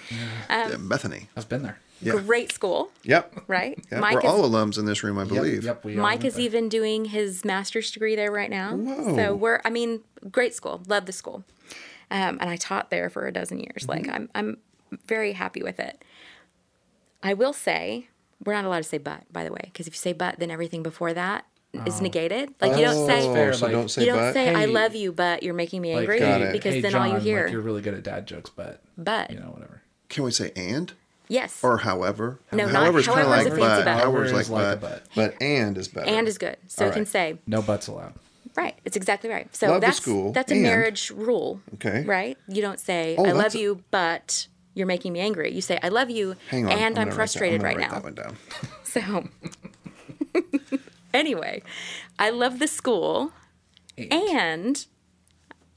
[0.49, 1.29] uh, yeah, Bethany.
[1.37, 1.79] I've been there.
[2.03, 2.13] Yeah.
[2.13, 3.43] Great school, Yep.
[3.47, 3.77] right?
[3.91, 5.63] Yeah, Mike we're is all alums in this room, I believe.
[5.65, 6.43] Yep, we all Mike is there.
[6.45, 8.75] even doing his master's degree there right now.
[8.75, 9.15] Whoa.
[9.15, 9.99] So we're, I mean,
[10.31, 10.81] great school.
[10.87, 11.43] Love the school.
[12.09, 13.87] Um, and I taught there for a dozen years.
[13.87, 14.15] Like Mm-hmm.
[14.15, 14.57] I'm, I'm
[15.05, 16.03] very happy with it.
[17.21, 18.07] I will say
[18.43, 20.49] we're not allowed to say but, by the way, because if you say but, then
[20.49, 22.03] everything before that is oh.
[22.03, 22.53] negated.
[22.59, 24.33] Like you don't Oh, say fair, so like- don't say you don't but.
[24.33, 26.51] say I love you, but you're making me angry Got it.
[26.53, 28.81] because hey, then John, all you hear like, you're really good at dad jokes, but
[28.97, 29.81] but you know whatever.
[30.09, 30.91] Can we say and
[31.29, 31.59] yes.
[31.63, 32.39] or however?
[32.51, 33.85] No, not- however is kind of like a fancy but.
[33.85, 33.97] but.
[33.99, 34.81] However is like like a but.
[34.81, 35.05] but.
[35.15, 36.07] But and is better.
[36.09, 36.57] and is good.
[36.67, 38.13] So All you can say No buts allowed.
[38.57, 38.77] right.
[38.83, 39.47] It's exactly right.
[39.55, 41.61] So Love the that's school, that's a and- marriage rule.
[41.75, 42.03] Okay.
[42.03, 42.37] Right?
[42.49, 45.51] You don't say Oh, I love a- you, but you're making me angry.
[45.53, 46.71] You say I love you Hang on.
[46.73, 47.93] and gonna I'm write that- frustrated I'm right gonna now.
[47.93, 48.37] That one down.
[48.83, 49.23] So,
[51.13, 51.61] anyway,
[52.19, 53.31] I love the school,
[53.97, 54.85] and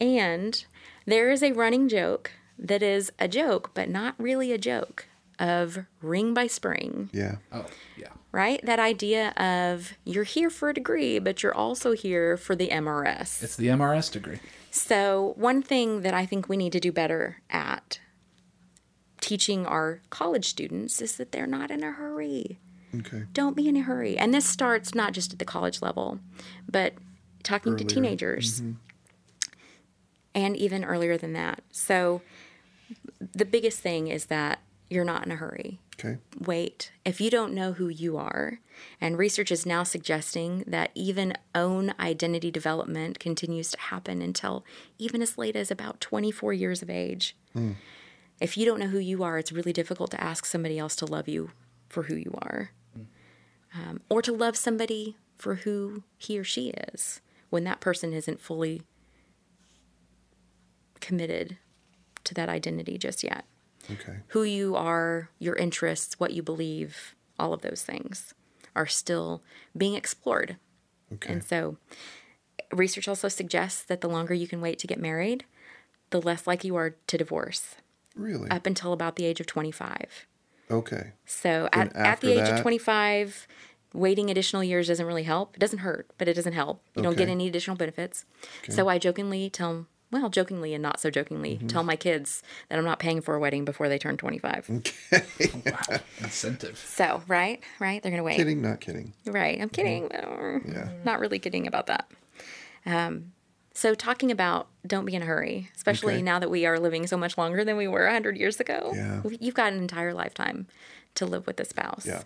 [0.01, 0.64] and
[1.07, 5.07] there is a running joke that is a joke, but not really a joke
[5.39, 7.37] of ring by spring, Yeah.
[7.53, 7.66] Oh
[7.97, 8.09] yeah.
[8.30, 8.61] right?
[8.64, 13.43] That idea of you're here for a degree, but you're also here for the MRS.
[13.43, 14.39] It's the MRS degree.
[14.70, 17.99] So, one thing that I think we need to do better at
[19.20, 22.59] teaching our college students is that they're not in a hurry.
[23.01, 23.25] Okay.
[23.33, 24.17] Don't be in a hurry.
[24.17, 26.19] And this starts not just at the college level,
[26.71, 26.95] but
[27.43, 28.73] talking to teenagers mm-hmm.
[30.35, 31.63] and even earlier than that.
[31.71, 32.23] So,
[33.21, 36.19] the biggest thing is that you're not in a hurry Okay.
[36.41, 36.91] wait.
[37.05, 38.59] If you don't know who you are,
[39.01, 44.65] and research is now suggesting that even own identity development continues to happen until
[44.99, 47.37] even as late as about 24 years of age.
[47.53, 47.73] Hmm.
[48.41, 51.07] If you don't know who you are, it's really difficult to ask somebody else to
[51.07, 51.51] love you
[51.89, 52.73] for who you are,
[53.75, 57.20] um, or to love somebody for who he or she is
[57.51, 58.83] when that person isn't fully
[61.01, 61.59] committed
[62.25, 63.45] to that identity just yet
[63.91, 64.20] Okay.
[64.29, 68.33] who you are, your interests, what you believe, all of those things
[68.75, 69.43] are still
[69.77, 70.57] being explored.
[71.12, 71.35] Okay.
[71.35, 71.77] And so,
[72.72, 75.45] research also suggests that the longer you can wait to get married,
[76.09, 77.75] the less likely you are to divorce
[78.16, 78.51] really?
[78.51, 80.27] up until about the age of 25.
[80.71, 81.12] Okay.
[81.27, 83.47] So, at, at the age that- of 25,
[83.93, 85.57] waiting additional years doesn't really help.
[85.57, 86.83] It doesn't hurt, but it doesn't help.
[86.97, 88.25] You don't get any additional benefits.
[88.69, 91.67] So, I jokingly tell well, jokingly and not so jokingly, Mm-hmm.
[91.67, 94.71] tell my kids that I'm not paying for a wedding before they turn 25.
[95.65, 95.99] Wow.
[96.21, 96.79] Incentive.
[96.79, 98.37] So, right, right, they're gonna wait.
[98.37, 99.12] Kidding, not kidding.
[99.27, 100.09] Right, I'm kidding.
[100.11, 100.71] Mm-hmm.
[100.73, 100.89] Yeah.
[101.05, 102.09] Not really kidding about that.
[102.87, 103.33] Um,
[103.75, 106.22] so, talking about don't be in a hurry, especially Okay.
[106.22, 108.93] now that we are living so much longer than we were 100 years ago.
[108.95, 109.22] Yeah.
[109.41, 110.68] You've got an entire lifetime
[111.16, 112.07] to live with a spouse.
[112.07, 112.22] Yeah.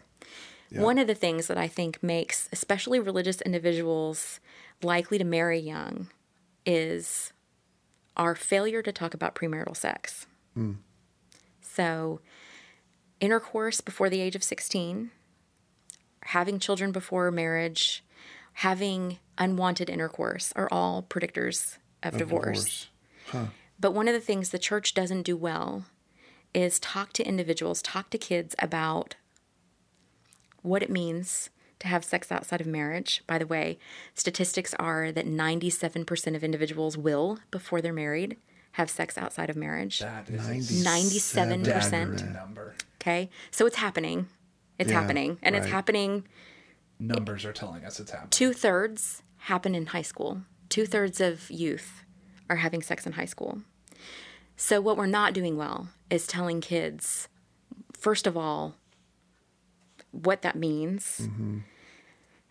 [0.71, 0.83] Yeah.
[0.83, 4.41] One of the things that I think makes especially religious individuals
[4.83, 6.09] likely to marry young
[6.67, 7.33] is
[8.17, 10.27] our failure to talk about premarital sex.
[10.53, 10.73] Hmm.
[11.63, 12.21] So,
[13.21, 15.11] intercourse before the age of 16,
[16.25, 18.05] having children before marriage,
[18.55, 22.89] having unwanted intercourse are all predictors of, divorce.
[23.27, 23.49] Divorce.
[23.81, 25.85] But one of the things the church doesn't do well
[26.55, 29.15] is talk to individuals, talk to kids about
[30.63, 33.23] what it means to have sex outside of marriage.
[33.27, 33.79] By the way,
[34.15, 38.37] statistics are that 97% of individuals will, before they're married,
[38.73, 40.01] have sex outside of marriage.
[40.01, 41.77] That is 97%.
[41.77, 42.75] a staggering number.
[43.01, 43.31] Okay.
[43.51, 44.29] So it's happening.
[44.79, 45.39] It's Yeah, happening.
[45.43, 46.25] And it's happening
[46.99, 48.31] Numbers are telling us it's happening.
[48.31, 50.43] two thirds happen in high school.
[50.69, 52.05] Two thirds of youth
[52.51, 53.63] are having sex in high school.
[54.57, 57.29] So, what we're not doing well is telling kids,
[57.97, 58.75] first of all,
[60.11, 61.29] what that means,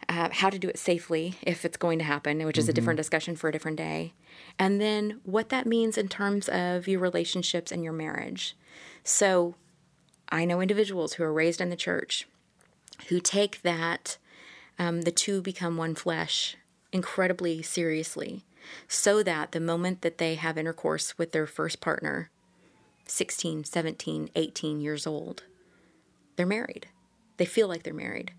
[0.08, 2.98] uh, how to do it safely if it's going to happen, which is a different
[2.98, 4.14] discussion for a different day,
[4.58, 8.56] and then what that means in terms of your relationships and your marriage.
[9.04, 9.56] So,
[10.30, 12.26] I know individuals who are raised in the church
[13.10, 14.18] who take that
[14.80, 16.56] um, the two become one flesh
[16.92, 18.46] incredibly seriously
[18.88, 22.30] so that the moment that they have intercourse with their first partner
[23.06, 25.44] 16 17 18 years old
[26.38, 26.88] they're married.
[27.36, 28.32] They feel like they're married.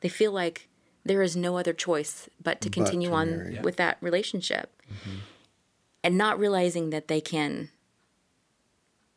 [0.00, 0.68] They feel like
[1.04, 3.58] there is no other choice but to continue to on marry.
[3.60, 4.82] with that relationship.
[6.02, 7.70] And not realizing that they can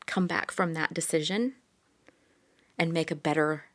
[0.05, 1.53] come back from that decision
[2.79, 3.65] and make a better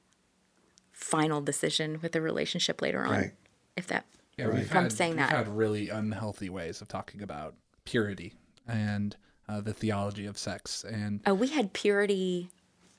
[1.03, 3.11] final decision with the relationship later on.
[3.11, 3.33] Right.
[3.77, 4.07] If that
[4.39, 5.31] Yeah, we've From had, saying we've that.
[5.31, 8.35] had really unhealthy ways of talking about purity
[8.67, 9.17] and
[9.49, 12.49] uh, the theology of sex and oh, we had purity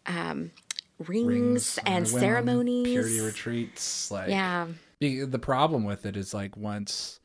[0.05, 0.51] um,
[0.99, 2.87] rings, rings and women, ceremonies.
[2.87, 4.11] purity retreats.
[4.11, 4.67] Like, Yeah,
[4.99, 7.19] the, the problem with it is like once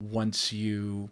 [0.00, 1.10] once you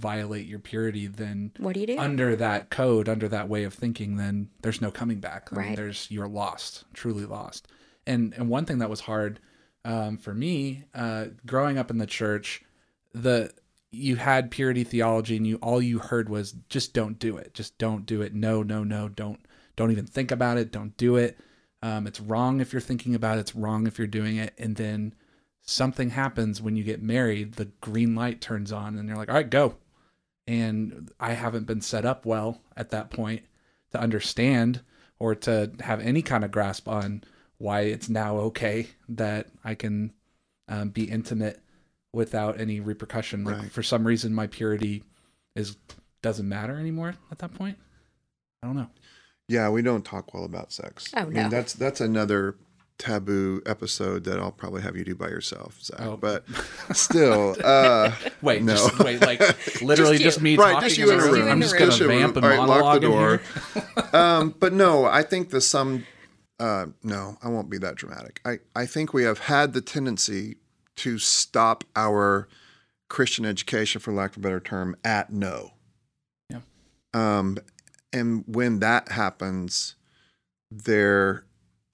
[0.00, 1.98] violate your purity, then what do you do?
[1.98, 5.48] under that code, under that way of thinking, then there's no coming back.
[5.52, 5.76] I mean, Right.
[5.76, 7.68] there's you're lost, truly lost.
[8.06, 9.40] And and one thing that was hard
[9.84, 12.62] um, for me, uh, growing up in the church,
[13.12, 13.52] the
[13.92, 17.78] you had purity theology, and you all you heard was just don't do it, just
[17.78, 18.34] don't do it.
[18.34, 19.40] No, no, no, don't
[19.76, 20.72] don't even think about it.
[20.72, 21.38] Don't do it.
[21.82, 23.42] Um, it's wrong if you're thinking about it.
[23.42, 24.54] It's wrong if you're doing it.
[24.58, 25.14] And then
[25.62, 27.54] something happens when you get married.
[27.54, 29.76] The green light turns on, and you're like, "All right, go."
[30.46, 33.42] And I haven't been set up well at that point
[33.92, 34.82] to understand
[35.18, 37.24] or to have any kind of grasp on
[37.58, 40.12] why it's now okay that I can
[40.68, 41.60] um, be intimate
[42.12, 43.44] without any repercussion.
[43.44, 43.72] Like Right.
[43.72, 45.02] for some reason, my purity
[45.54, 45.76] is
[46.20, 47.78] doesn't matter anymore at that point.
[48.62, 48.90] I don't know.
[49.48, 51.12] Yeah, we don't talk well about sex.
[51.14, 52.56] Oh, I mean, that's that's another
[52.98, 56.00] taboo episode that I'll probably have you do by yourself, Zach.
[56.00, 56.16] Oh.
[56.16, 56.44] But
[56.92, 58.74] still, uh, Wait, No.
[58.74, 59.40] just wait, like
[59.82, 61.48] literally Just just, me right, talking just you in a room.
[61.48, 62.44] I'm just gonna Just you in a vamp and.
[62.44, 63.40] All right, lock the monologue door.
[63.74, 64.04] here.
[64.20, 66.06] um, but no, I think the some.
[66.60, 68.40] Uh, no, I won't be that dramatic.
[68.44, 70.56] I, I think we have had the tendency
[70.96, 72.48] to stop our
[73.08, 75.72] Christian education, for lack of a better term, at no.
[76.48, 76.60] Yeah.
[77.12, 77.58] Um,
[78.12, 79.96] and when that happens,
[80.70, 81.44] there,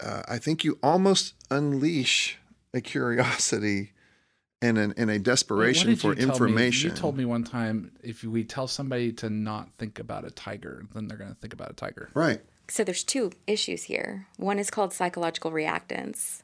[0.03, 2.39] uh, I think you almost unleash
[2.73, 3.93] a curiosity
[4.63, 6.33] and an, and a desperation for you tell me?
[6.33, 6.91] information.
[6.91, 10.85] You told me one time if we tell somebody to not think about a tiger,
[10.95, 12.11] then they're going to think about a tiger.
[12.15, 12.41] right.
[12.69, 14.29] So there's two issues here.
[14.37, 16.43] One is called psychological reactance.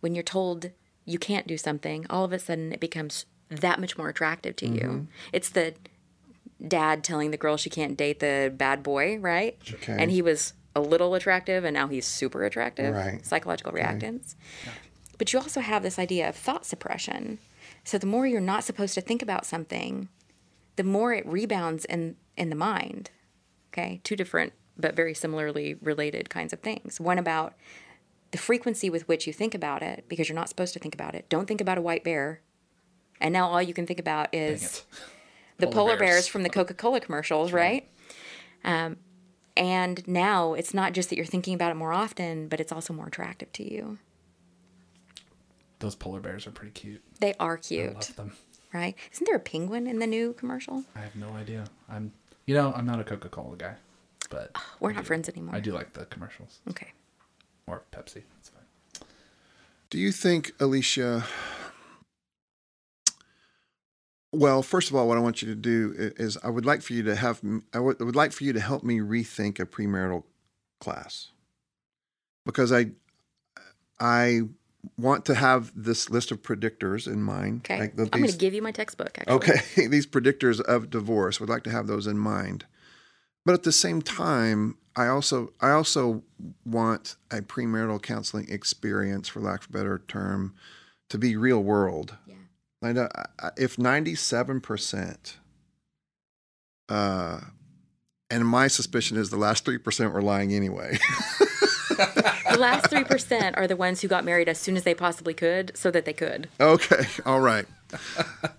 [0.00, 0.70] When you're told
[1.06, 4.66] you can't do something, all of a sudden it becomes that much more attractive to
[4.66, 5.06] you.
[5.32, 5.72] It's the
[6.68, 9.58] dad telling the girl she can't date the bad boy, right?
[9.74, 9.96] Okay.
[9.98, 12.94] And he was a little attractive and now he's super attractive.
[12.94, 13.24] Right.
[13.24, 14.34] Psychological reactance.
[15.18, 17.38] But you also have this idea of thought suppression.
[17.84, 20.08] So the more you're not supposed to think about something,
[20.76, 23.10] the more it rebounds in in the mind.
[23.72, 27.00] Okay, two different but very similarly related kinds of things.
[27.00, 27.54] One about
[28.30, 31.14] the frequency with which you think about it, because you're not supposed to think about
[31.14, 31.28] it.
[31.28, 32.40] Don't think about a white bear.
[33.20, 34.84] And now all you can think about is
[35.58, 36.10] the Polar polar, bears.
[36.10, 36.26] bears.
[36.26, 37.88] from the Coca Cola commercials, right?
[38.64, 38.96] Um,
[39.56, 42.92] and now it's not just that you're thinking about it more often, but it's also
[42.92, 43.98] more attractive to you.
[45.80, 47.02] Those polar bears are pretty cute.
[47.20, 47.90] They are cute.
[47.90, 48.32] I love them.
[48.72, 48.94] right?
[49.12, 50.84] Isn't there a penguin in the new commercial?
[50.94, 51.64] I have no idea.
[51.88, 52.12] I'm,
[52.46, 53.74] you know, I'm not a Coca Cola guy,
[54.30, 55.54] but oh, We're I not do- friends anymore.
[55.56, 56.92] I do like the commercials Okay.
[57.66, 58.22] or Pepsi.
[58.36, 59.06] That's fine.
[59.90, 61.24] Do you think, Alicia?
[64.32, 66.94] Well, first of all, what I want you to do is I would like for
[66.94, 67.40] you to have
[67.74, 70.24] I would, I would like for you to help me rethink a premarital
[70.80, 71.28] class
[72.46, 72.92] because I
[74.00, 74.42] I
[74.98, 77.60] want to have this list of predictors in mind.
[77.64, 77.78] Okay.
[77.78, 79.34] like the- I'm going to give you my textbook, actually.
[79.34, 81.38] Okay, these predictors of divorce.
[81.38, 82.64] Would like to have those in mind.
[83.44, 86.22] But at the same time, I also I also
[86.64, 90.54] want a premarital counseling experience, for lack of a better term,
[91.10, 92.16] to be real world.
[92.26, 92.34] Yeah.
[92.82, 95.36] I know I- I- if ninety seven percent,
[96.88, 97.40] uh,
[98.30, 100.98] and my suspicion is the last three percent were lying anyway.
[102.50, 105.72] The last 3% are the ones who got married as soon as they possibly could
[105.76, 106.48] so that they could.
[106.60, 107.66] Okay, all right.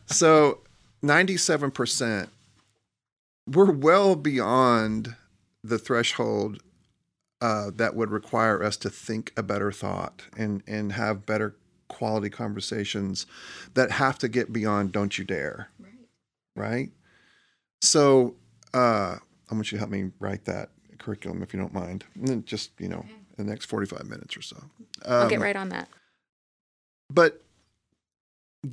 [0.05, 0.59] So,
[1.03, 2.27] 97%,
[3.47, 5.15] we're well beyond
[5.63, 6.61] the threshold
[7.41, 11.55] uh, that would require us to think a better thought and, and have better
[11.87, 13.25] quality conversations
[13.73, 15.69] that have to get beyond don't you dare.
[15.79, 15.91] Right.
[16.55, 16.89] Right?
[17.81, 18.35] So,
[18.73, 19.17] uh,
[19.49, 22.05] I want you to help me write that curriculum if you don't mind.
[22.15, 23.05] And then just, you know,
[23.37, 24.57] the next 45 minutes or so.
[25.05, 25.89] I'll get Um, right on that.
[27.09, 27.41] but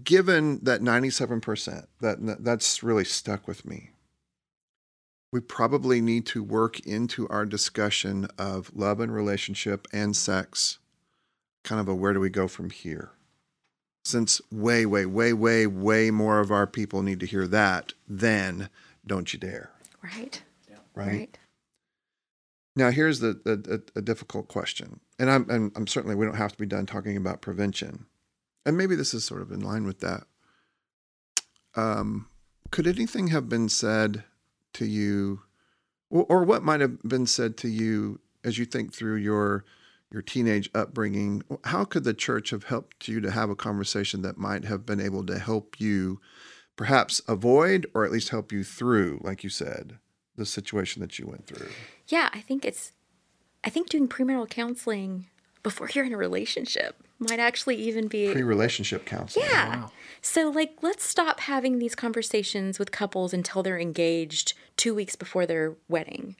[0.04, 3.90] given that 97%, that that's really stuck with me.
[5.32, 10.78] We probably need to work into our discussion of love and relationship and sex
[11.64, 13.10] kind of a where do we go from here?
[14.04, 18.70] Since way, way, way, way, way more of our people need to hear that than
[19.06, 19.70] don't you dare,
[20.02, 20.42] Right.
[20.94, 21.06] right?
[21.06, 21.38] Right.
[22.76, 26.36] Now, here's the, the a, a difficult question, and I'm, and I'm certainly we don't
[26.36, 28.06] have to be done talking about prevention,
[28.64, 30.22] and maybe this is sort of in line with that.
[31.74, 32.28] Um,
[32.70, 34.24] could anything have been said
[34.74, 35.42] to you,
[36.10, 39.64] or, or what might have been said to you as you think through your
[40.12, 41.42] your teenage upbringing?
[41.64, 45.00] How could the church have helped you to have a conversation that might have been
[45.00, 46.20] able to help you,
[46.76, 49.98] perhaps avoid or at least help you through, like you said,
[50.36, 51.68] the situation that you went through?
[52.08, 52.92] Yeah, I think it's,
[53.62, 55.26] I think doing premarital counseling
[55.62, 58.32] before you're in a relationship might actually even be.
[58.32, 59.46] pre-relationship counseling.
[59.48, 59.82] yeah.
[59.82, 59.92] Wow.
[60.22, 65.44] So, like, let's stop having these conversations with couples until they're engaged two weeks before
[65.44, 66.36] their wedding,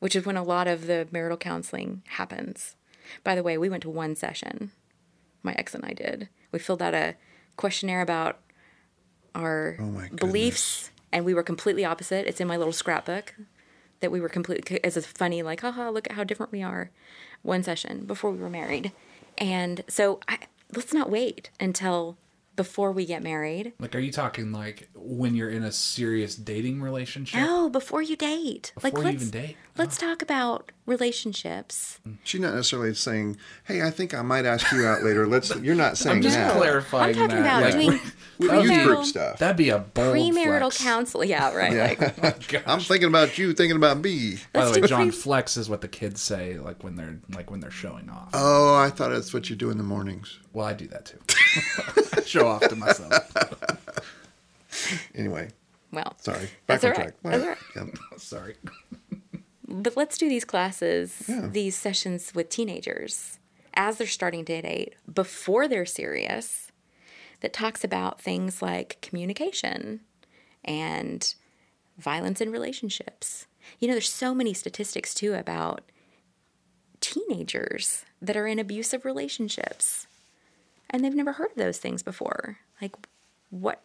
[0.00, 2.74] which is when a lot of the marital counseling happens.
[3.24, 4.70] By the way, we went to one session.
[5.42, 6.28] My ex and I did.
[6.52, 7.16] We filled out a
[7.56, 8.40] questionnaire about
[9.34, 12.26] our Oh beliefs, and we were completely opposite.
[12.26, 13.34] It's in my little scrapbook.
[14.00, 16.90] that we were completely as a funny like haha look at how different we are
[17.42, 18.92] one session before we were married
[19.36, 20.38] and so I,
[20.72, 22.16] let's not wait until
[22.54, 26.80] before we get married Like, are you talking like when you're in a serious dating
[26.80, 27.40] relationship?
[27.40, 29.56] no before you date like Before you let's even date?
[29.78, 34.86] Let's talk about relationships She's not necessarily saying, "Hey, I think I might ask you
[34.86, 35.54] out later." Let's.
[35.56, 36.56] You're not saying I'm just that.
[36.56, 37.60] clarifying i'm talking that.
[37.60, 38.00] about Like, doing
[38.38, 39.38] With That would youth be- group stuff.
[39.38, 40.82] That'd be a bold premarital flex.
[40.82, 44.36] counsel yeah right like oh I'm thinking about you, thinking about me.
[44.52, 46.96] By Let's the way, do John pre- Flex is what the kids say, like when
[46.96, 48.30] they're like when they're showing off.
[48.32, 50.38] Oh, I thought that's what you do in the mornings.
[50.52, 52.22] Well, I do that too.
[52.24, 53.12] Show off to myself.
[55.14, 55.48] Anyway,
[55.92, 56.48] well sorry.
[56.66, 57.14] That's Back on all right.
[57.14, 57.14] track.
[57.22, 57.58] That's all right.
[57.76, 57.84] Yeah.
[58.18, 58.54] Sorry.
[59.68, 61.48] But let's do these classes, Yeah.
[61.52, 63.38] these sessions with teenagers
[63.74, 66.72] as they're starting to date before they're serious
[67.40, 70.00] that talks about things like communication
[70.64, 71.34] and
[71.98, 73.46] violence in relationships.
[73.78, 75.82] You know, there's so many statistics too about
[77.00, 80.06] teenagers that are in abusive relationships
[80.90, 82.58] and they've never heard of those things before.
[82.80, 82.94] Like
[83.50, 83.82] what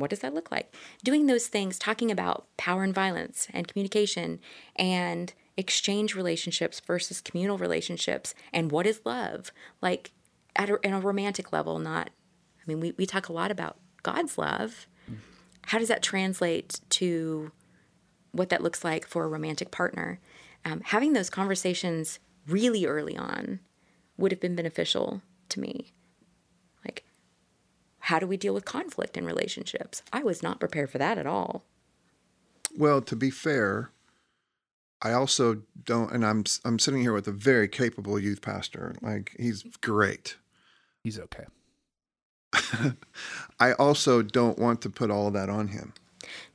[0.00, 0.74] what does that look like?
[1.04, 4.40] Doing those things, talking about power and violence and communication
[4.76, 9.52] and exchange relationships versus communal relationships and what is love?
[9.82, 10.12] Like
[10.56, 12.10] at a, in a romantic level, not
[12.58, 14.86] I mean we, we talk a lot about God's love.
[15.66, 17.52] How does that translate to
[18.32, 20.18] what that looks like for a romantic partner?
[20.64, 23.60] Um, having those conversations really early on
[24.16, 25.92] would have been beneficial to me.
[28.10, 30.02] Like, how do we deal with conflict in relationships?
[30.12, 31.62] I was not prepared for that at all.
[32.76, 33.90] Well, to be fair,
[35.00, 38.96] I also don't, and I'm I'm sitting here with a very capable youth pastor.
[39.00, 40.36] Like he's great.
[41.04, 41.44] He's okay.
[43.60, 45.92] I also don't want to put all of that on him.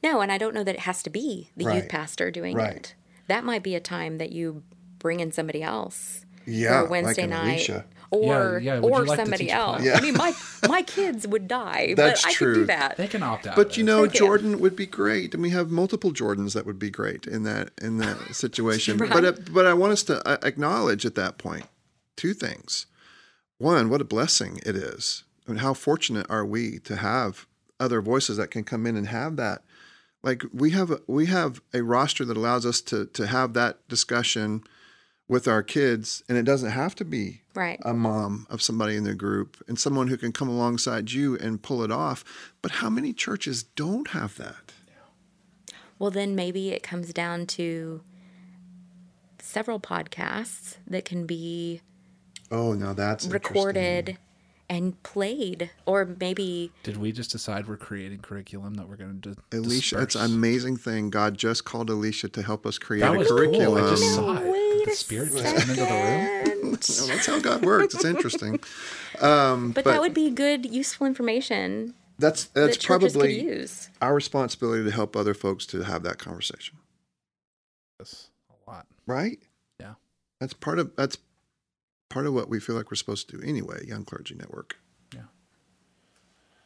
[0.04, 2.76] No, and I don't know that it has to be the youth pastor doing Right.
[2.76, 2.96] it.
[3.28, 4.62] That might be a time that you
[5.00, 7.54] bring in somebody else Yeah, for a Wednesday like an night.
[7.70, 7.86] Alicia.
[8.16, 9.84] Or Yeah, yeah, or like somebody else.
[9.84, 9.94] Yeah.
[9.96, 10.34] I mean, my
[10.68, 12.66] my kids would die, That's but I could do true.
[12.68, 12.98] that.
[12.98, 13.56] They can opt out.
[13.56, 14.18] But of you know, They can.
[14.18, 17.72] Jordan would be great, and we have multiple Jordans that would be great in that
[17.82, 18.98] in that situation.
[18.98, 19.12] Right.
[19.12, 21.66] But uh, but I want us to uh, acknowledge at that point
[22.16, 22.86] two things.
[23.58, 27.46] One, what a blessing it is, and how fortunate are we to have
[27.80, 29.64] other voices that can come in and have that.
[30.24, 33.88] Like we have a, we have a roster that allows us to to have that
[33.88, 34.64] discussion
[35.28, 37.80] with our kids, and it doesn't have to be Right.
[37.84, 41.62] a mom of somebody in their group and someone who can come alongside you and
[41.62, 42.24] pull it off.
[42.62, 44.74] But how many churches don't have that?
[45.98, 48.02] Well, then maybe it comes down to
[49.40, 51.82] several podcasts that can be
[52.52, 54.18] Oh, now that's recorded
[54.70, 59.30] and played, or maybe Did we just decide we're creating curriculum that we're going to
[59.30, 59.60] interesting.
[59.60, 61.10] Alicia, it's an amazing thing.
[61.10, 63.38] God just called Alicia to help us create That a was cool.
[63.38, 63.84] curriculum.
[63.86, 64.65] I just saw it.
[64.86, 66.72] Wait the spirit just come into the room.
[66.72, 67.94] No, that's how God works.
[67.96, 68.60] It's interesting.
[69.22, 73.90] Um, But, but that would be good, useful information that's that's churches could probably use.
[74.02, 76.78] our responsibility to help other folks to have that conversation,
[78.00, 78.88] Yes, a lot.
[79.06, 79.40] right?
[79.80, 79.94] Yeah.
[80.42, 81.18] That's part of that's
[82.10, 83.86] part of what we feel like we're supposed to do anyway.
[83.88, 84.78] Young Clergy Network.
[85.14, 85.22] Yeah.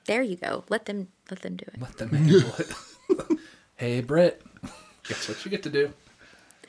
[0.05, 0.63] There you go.
[0.69, 1.79] Let them let them do it.
[1.79, 3.39] Let them handle it.
[3.75, 4.41] hey, Britt,
[5.07, 5.93] guess what you get to do?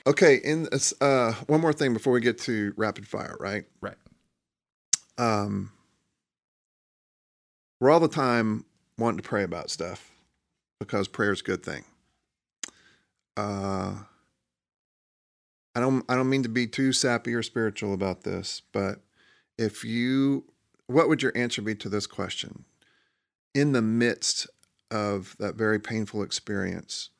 [0.07, 3.65] Okay, in this, uh, one more thing before we get to rapid fire, right?
[3.81, 3.97] Right.
[5.19, 5.73] um,
[7.81, 8.65] we're all the time
[8.99, 10.11] wanting to pray about stuff
[10.79, 11.85] because prayer is a good thing.
[13.37, 13.95] Uh,
[15.75, 19.01] I don't I don't mean to be too sappy or spiritual about this, but
[19.59, 20.45] if you
[20.87, 22.65] what would your answer be to this question?
[23.55, 24.47] In the midst
[24.91, 27.11] of that very painful experience,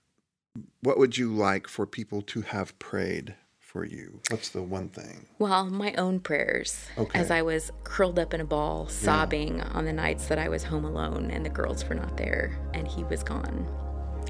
[0.83, 4.21] what would you like for people to have prayed for you?
[4.31, 5.27] What's the one thing?
[5.39, 7.19] Well, my own prayers Okay.
[7.19, 10.65] as I was curled up in a ball, sobbing on the nights that I was
[10.65, 13.67] home alone and the girls were not there and he was gone,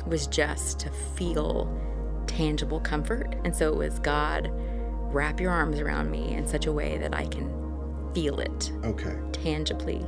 [0.06, 1.68] was just to feel
[2.26, 3.34] tangible comfort.
[3.44, 4.50] And so it was God,
[5.12, 7.48] wrap your arms around me in such a way that I can
[8.14, 9.16] feel it, Okay.
[9.32, 10.04] tangibly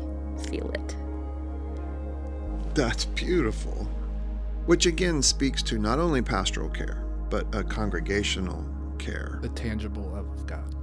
[0.48, 0.96] feel it.
[2.74, 3.86] That's beautiful.
[4.66, 8.64] Which again speaks to not only pastoral care, but a congregational
[8.98, 9.38] care.
[9.42, 10.74] The tangible love of God.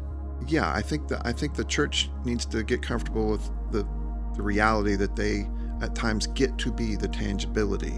[0.48, 3.88] Yeah, I think that I think the church needs to get comfortable with the
[4.36, 5.48] the reality that they
[5.82, 7.94] at times get to be the tangibility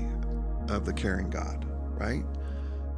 [0.70, 1.66] of the caring God,
[1.99, 2.24] right?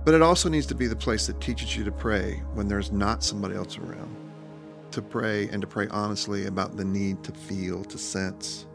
[0.05, 2.91] But it also needs to be the place that teaches you to pray when there's
[2.91, 4.15] not somebody else around.
[4.91, 8.65] To pray and to pray honestly about the need to feel, to sense,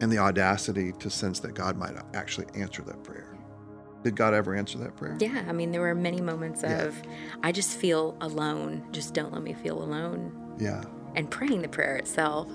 [0.00, 3.23] and the audacity to sense that God might actually answer that prayer.
[4.04, 5.16] Did God ever answer that prayer?
[5.18, 7.00] Yeah, I mean, there were many moments of,
[7.42, 8.86] I just feel alone.
[8.92, 10.56] Just don't let me feel alone.
[10.60, 10.84] Yeah.
[11.16, 12.50] And praying the prayer itself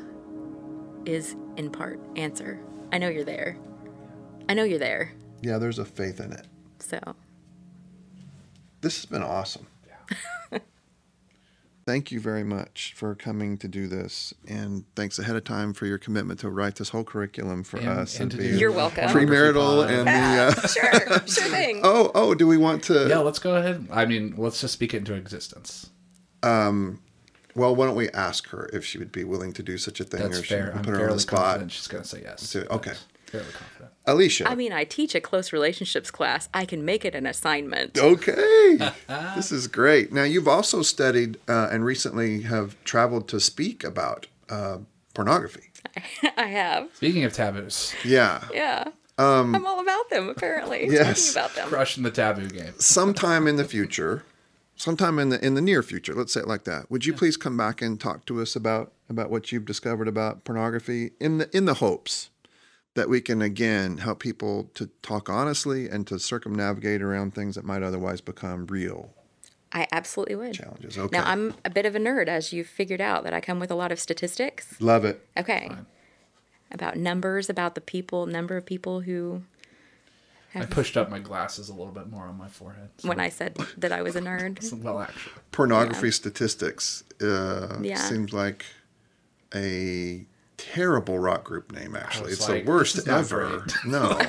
[1.06, 2.60] is, in part, answer.
[2.92, 3.58] I know you're there.
[4.48, 5.12] I know you're there.
[5.42, 6.46] Yeah, there's a faith in it.
[6.78, 7.00] So,
[8.82, 9.66] This has been awesome.
[11.90, 15.88] Thank you very much for coming to do this, and thanks ahead of time for
[15.88, 19.06] your commitment to write this whole curriculum for And- us and to do You're welcome.
[19.10, 20.12] premarital and the.
[20.12, 21.82] Uh, sure, sure thing.
[21.84, 23.08] oh, oh, do we want to?
[23.10, 23.88] Yeah, let's go ahead.
[23.90, 25.90] I mean, let's just speak it into existence.
[26.44, 27.02] Um,
[27.56, 30.04] Well, why don't we ask her if she would be willing to do such a
[30.04, 30.68] thing, That's or she fair.
[30.70, 31.40] can I'm put her on the spot?
[31.44, 32.48] confident she's going to say yes.
[32.48, 32.94] So- okay.
[33.30, 33.92] Fairly confident.
[34.06, 34.50] Alicia.
[34.50, 36.50] I mean, I teach a close relationships class.
[36.54, 37.98] I can make it an assignment.
[37.98, 38.78] Okay,
[39.36, 40.12] this is great.
[40.12, 44.80] Now you've also studied uh, and recently have traveled to speak about uh,
[45.14, 45.70] pornography.
[46.38, 46.90] I have.
[46.96, 48.86] Speaking of taboos, Yeah, Yeah.
[49.18, 50.88] I'm all about them, apparently.
[50.90, 51.34] Yes.
[51.34, 51.68] Talking about them.
[51.70, 52.74] crushing the taboo game.
[52.80, 54.24] sometime in the future,
[54.78, 56.90] sometime in the in the near future, let's say it like that.
[56.90, 60.46] Would you please come back and talk to us about about what you've discovered about
[60.46, 62.30] pornography in the in the hopes
[62.96, 67.64] that we can again help people to talk honestly and to circumnavigate around things that
[67.64, 69.14] might otherwise become real
[69.72, 70.54] I absolutely would.
[70.56, 70.98] challenges.
[70.98, 73.60] Okay, Now, I'm a bit of a nerd, as you've figured out, that I come
[73.60, 74.82] with a lot of statistics.
[74.82, 75.24] love it.
[75.38, 75.70] Okay.
[76.72, 79.44] About numbers, about the people, number of people who,
[80.56, 82.90] I pushed up my glasses a little bit more on my forehead.
[82.98, 84.74] so- when I said that I was a nerd.
[84.84, 87.98] well, actually, Pornography statistics uh, Yeah.
[87.98, 88.66] seems like
[89.54, 90.26] a
[90.60, 91.96] terrible rock group name.
[91.96, 93.60] Actually, it's like, the worst this is not ever.
[93.60, 93.74] great.
[93.86, 94.20] No.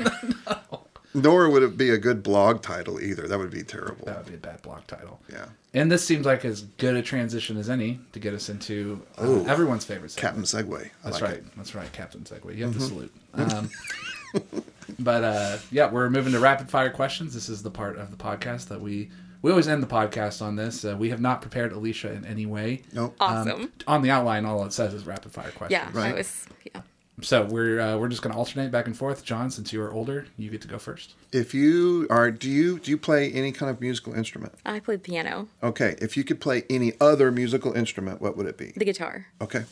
[1.13, 3.27] Nor would it be a good blog title either.
[3.27, 4.07] That would be terrible.
[4.07, 5.21] that would be a bad blog title.
[5.29, 5.47] Yeah.
[5.75, 9.43] And this seems like as good a transition as any to get us into uh,
[9.45, 10.47] everyone's favorite segment.
[10.47, 10.87] Captain Segway.
[10.87, 11.33] I That's like right.
[11.39, 11.47] it.
[11.47, 11.61] Mm-hmm.
[11.61, 12.57] That's right, Captain Segway.
[12.57, 13.13] You have to salute.
[13.35, 13.71] Um,
[15.01, 17.35] but uh, yeah, we're moving to rapid fire questions.
[17.35, 19.11] This is the part of the podcast that we
[19.43, 20.85] we always end the podcast on this.
[20.85, 22.83] Uh, we have not prepared Alicia in any way.
[22.93, 23.17] Nope.
[23.21, 23.73] Awesome.
[23.87, 25.71] On the outline, all it says is rapid fire questions.
[25.71, 26.15] yeah, Right.
[26.15, 26.83] I was, yeah.
[27.23, 29.25] So we're uh, we're just going to alternate back and forth.
[29.25, 31.17] John, since you are older, you get to go first.
[31.33, 34.55] If you are, do you do you play any kind of musical instrument?
[34.65, 35.97] I played piano, Okay.
[36.01, 38.73] If you could play any other musical instrument, what would it be?
[38.75, 39.27] the guitar.
[39.43, 39.65] Okay.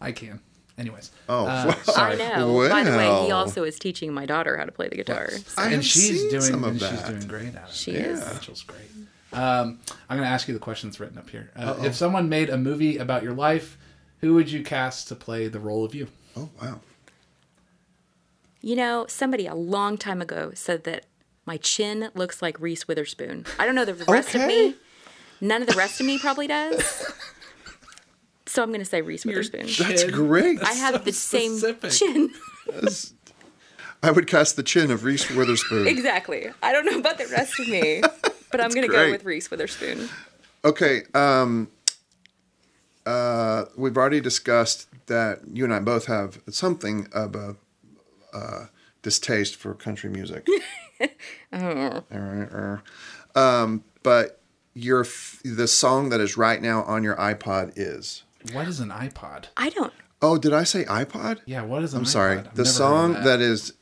[0.00, 0.40] I can.
[0.80, 1.10] Anyways.
[1.28, 2.68] Oh, Uh, well, I know.
[2.70, 5.28] By the way, he also is teaching my daughter how to play the guitar.
[5.30, 7.74] So I and she's seen doing some of and she's doing great at it.
[7.74, 8.26] She is.
[8.26, 8.80] Rachel's great.
[9.32, 9.78] Um,
[10.08, 11.50] I'm going to ask you the question that's written up here.
[11.54, 13.76] Uh, if someone made a movie about your life,
[14.22, 16.08] who would you cast to play the role of you?
[16.36, 16.80] Oh wow.
[18.62, 21.06] You know, somebody a long time ago said that
[21.46, 23.44] my chin looks like Reese Witherspoon.
[23.58, 24.76] I don't know the rest of me.
[25.40, 27.10] None of the rest of me probably does.
[28.50, 29.66] So I'm going to say Reese Witherspoon.
[29.78, 30.10] That's Chin.
[30.10, 30.60] great.
[30.60, 31.92] I have the same specific.
[31.92, 32.30] chin.
[34.02, 35.86] I would cast the chin of Reese Witherspoon.
[35.86, 36.50] exactly.
[36.60, 38.02] I don't know about the rest of me,
[38.50, 40.08] but I'm going to go with Reese Witherspoon.
[40.64, 41.02] Okay.
[41.14, 41.68] Um,
[43.06, 47.54] uh, we've already discussed that you and I both have something of a
[48.34, 48.66] uh,
[49.02, 50.46] distaste for country music.
[51.52, 52.02] Uh,
[53.34, 54.38] um, but
[54.74, 58.24] your f- the song that is right now on your iPod is.
[58.52, 59.46] What is an iPod?
[59.56, 59.92] I don't.
[60.22, 61.40] Oh, did I say iPod?
[61.46, 62.00] Yeah, what is an iPod?
[62.00, 62.08] I'm iPod?
[62.08, 62.38] sorry.
[62.38, 63.24] I've The never heard of song that.
[63.24, 63.72] that is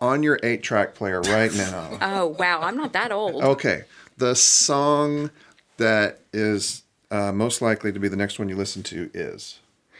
[0.00, 1.98] on your eight track player right now.
[2.02, 2.60] Oh, wow.
[2.62, 3.42] I'm not that old.
[3.42, 3.84] Okay.
[4.16, 5.30] The song
[5.78, 9.58] that is uh, most likely to be the next one you listen to is.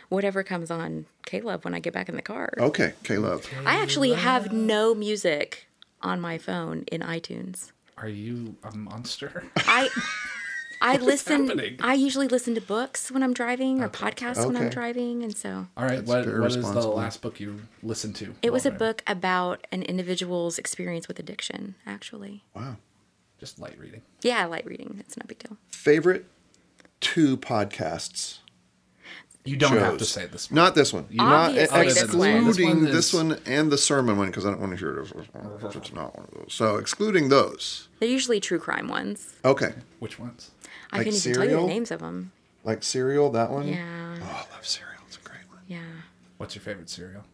[0.08, 2.52] Whatever comes on K-Love when I get back in the car.
[2.58, 3.48] Okay, K-Love.
[3.64, 5.66] I actually have no music
[6.02, 7.70] on my phone in iTunes.
[7.96, 9.44] Are you a monster?
[9.56, 9.88] I
[10.82, 11.46] I listen.
[11.46, 11.76] happening?
[11.80, 15.66] I usually listen to books when I'm driving or podcasts when I'm driving, and so
[15.76, 18.34] All right, what, very what is the last book you listened to?
[18.42, 21.74] it was a while book about an individual's experience with addiction.
[21.86, 22.76] Actually, Wow.
[23.38, 24.02] Just light reading.
[24.22, 24.96] yeah, light reading.
[25.00, 25.56] It's no big deal.
[25.70, 26.26] Favorite
[27.00, 28.38] two podcasts.
[29.46, 30.50] You don't have to say this.
[30.50, 30.56] one.
[30.56, 31.06] Not this one.
[31.10, 32.28] Not Obviously, this one.
[32.28, 34.78] excluding This one this is- one and the sermon one because I don't want to
[34.78, 35.10] hear it.
[35.64, 36.52] If It's not one of those.
[36.52, 37.88] So excluding those.
[38.00, 39.32] They're usually true crime ones.
[39.42, 39.72] Okay.
[39.98, 40.50] Which ones?
[40.92, 42.32] I Like couldn't even tell you the names of them.
[42.64, 43.68] Like Serial, that one?
[43.68, 45.00] Yeah, Oh, I love Serial.
[45.06, 45.60] It's a great one.
[45.66, 45.80] yeah.
[46.36, 47.24] What's your favorite cereal?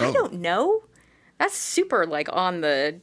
[0.00, 0.08] Oh.
[0.08, 0.84] I don't know.
[1.38, 3.00] That's super like on the.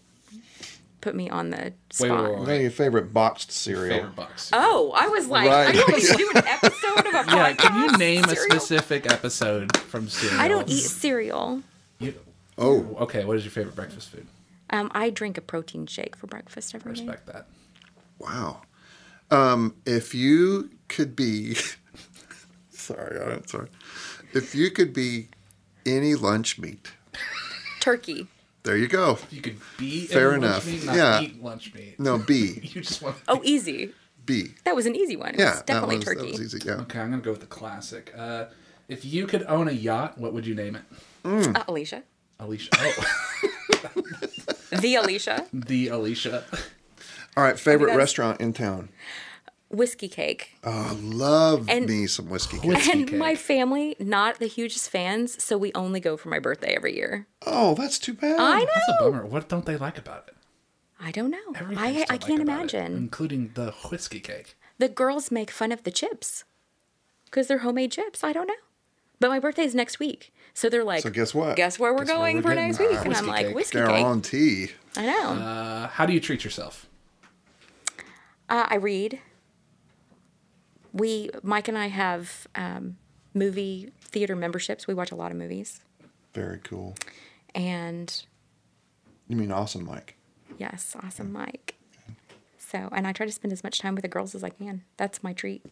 [1.01, 2.23] Put me on the wait, spot.
[2.29, 2.39] wait.
[2.39, 3.95] What are your favorite boxed cereal?
[3.97, 4.51] Favorite box.
[4.53, 5.73] Oh, I was like, Right.
[5.73, 7.33] are you going to do an episode of a podcast?
[7.33, 10.39] yeah, can you name a specific episode from Serial?
[10.39, 11.63] I don't eat cereal.
[11.97, 12.13] You,
[12.57, 14.27] Oh, okay, what is your favorite breakfast food?
[14.69, 17.01] Um, I drink a protein shake for breakfast every day.
[17.01, 17.47] I respect that.
[18.19, 18.61] wow.
[19.31, 21.55] Um, if you could be,
[22.69, 23.69] sorry, I'm sorry.
[24.33, 25.29] If you could be
[25.85, 26.91] any lunch meat,
[27.79, 28.27] Turkey.
[28.63, 29.17] There you go.
[29.31, 30.65] You could be Fair in enough.
[30.67, 31.21] lunch meat, not Yeah.
[31.21, 31.99] eat lunch meat.
[31.99, 32.59] No, B.
[32.61, 33.15] You just want.
[33.27, 33.93] Oh, easy.
[34.25, 34.51] B.
[34.65, 35.29] That was an easy one.
[35.33, 36.31] It Yeah, was that definitely was, turkey.
[36.31, 36.59] that was easy.
[36.65, 36.73] Yeah.
[36.81, 38.13] Okay, I'm gonna go with the classic.
[38.15, 38.45] Uh,
[38.87, 40.83] if you could own a yacht, what would you name it?
[41.25, 42.03] Uh, Alicia.
[42.39, 42.69] Alicia.
[42.77, 43.05] Oh,
[44.79, 45.47] The Alicia.
[45.53, 46.43] the Alicia.
[47.37, 47.59] All right.
[47.59, 48.89] Favorite restaurant in town?
[49.69, 50.55] Whiskey cake.
[50.65, 52.65] Oh, love And- me some whiskey cake.
[52.71, 53.17] Whiskey and cake.
[53.17, 57.25] my family, not the hugest fans, so we only go for my birthday every year.
[57.45, 58.37] Oh, that's too bad.
[58.37, 58.65] I know.
[58.75, 59.25] That's a bummer.
[59.25, 60.35] What don't they like about it?
[60.99, 61.37] I don't know.
[61.55, 62.97] Everything I, still I like can't about it, imagine.
[62.97, 64.57] including the whiskey cake.
[64.77, 66.43] The girls make fun of the chips
[67.25, 68.25] because they're homemade chips.
[68.25, 68.53] I don't know.
[69.21, 70.33] But my birthday is next week.
[70.53, 71.55] So they're like, So guess what?
[71.55, 72.89] Guess where we're Guess where going we're for getting next week?
[72.91, 73.55] And I'm whiskey like, cake.
[73.55, 73.87] whiskey cake.
[73.87, 74.67] Guarantee.
[74.97, 75.29] I know.
[75.29, 76.87] Uh, how do you treat yourself?
[78.51, 79.19] Uh, I read.
[80.93, 82.97] We, Mike and I have um,
[83.33, 84.87] movie theater memberships.
[84.87, 85.79] We watch a lot of movies.
[86.33, 86.95] Very cool.
[87.55, 88.13] And
[89.29, 90.17] You mean awesome, Mike?
[90.57, 91.75] yes, awesome, Mike.
[92.59, 94.83] So, and I try to spend as much time with the girls as I can.
[94.97, 95.65] That's my treat.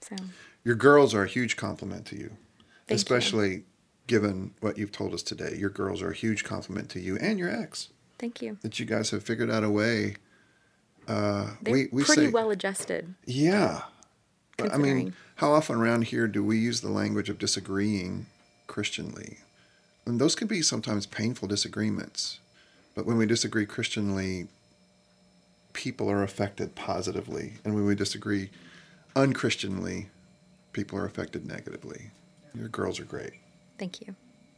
[0.00, 0.16] So,
[0.64, 2.94] Your girls are a huge compliment to you, Thank you.
[2.96, 3.64] especially
[4.06, 5.56] given what you've told us today.
[5.56, 8.58] Your girls are a huge compliment to you and your ex thank you.
[8.62, 10.16] that you guys have figured out a way.
[11.08, 13.14] Uh, They're we we pretty say, well adjusted.
[13.26, 13.82] yeah.
[14.56, 18.26] But, I mean, how often around here do we use the language of disagreeing
[18.68, 19.38] Christianly?
[20.06, 22.38] And those can be sometimes painful disagreements.
[22.94, 24.46] But when we disagree Christianly,
[25.72, 27.54] people are affected positively.
[27.64, 28.50] And when we disagree
[29.16, 30.06] unchristianly,
[30.72, 32.12] people are affected negatively.
[32.54, 33.32] Your girls are great.
[33.76, 34.14] Thank you.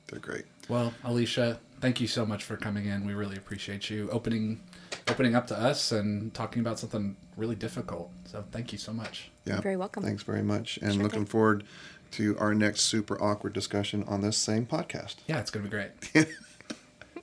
[0.09, 0.45] They're great.
[0.69, 3.07] Well, Alicia, thank you so much for coming in.
[3.07, 4.61] We really appreciate you opening
[5.09, 8.11] opening up to us and talking about something really difficult.
[8.25, 9.31] So thank you so much.
[9.45, 9.55] Yeah.
[9.55, 10.03] You're very welcome.
[10.03, 10.79] Thanks very much.
[10.83, 11.27] And Sure looking thing.
[11.27, 11.65] forward
[12.13, 15.17] to our next super awkward discussion on this same podcast.
[15.27, 15.91] Yeah, it's gonna be great.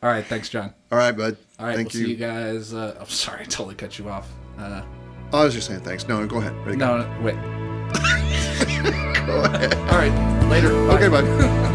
[0.04, 0.74] All right, thanks, John.
[0.92, 1.38] All right, bud.
[1.58, 2.06] All right, Thank we'll you.
[2.08, 2.74] see you guys.
[2.74, 4.30] Uh, I'm sorry, I totally cut you off.
[4.58, 4.82] Uh,
[5.32, 6.08] Oh, I was just saying thanks.
[6.08, 6.54] No, go ahead.
[6.66, 6.98] Ready, go.
[6.98, 7.34] no, no, wait.
[9.26, 9.74] Go ahead.
[9.90, 10.70] All right, later.
[10.70, 10.96] Bye.
[10.98, 11.73] Okay, bud.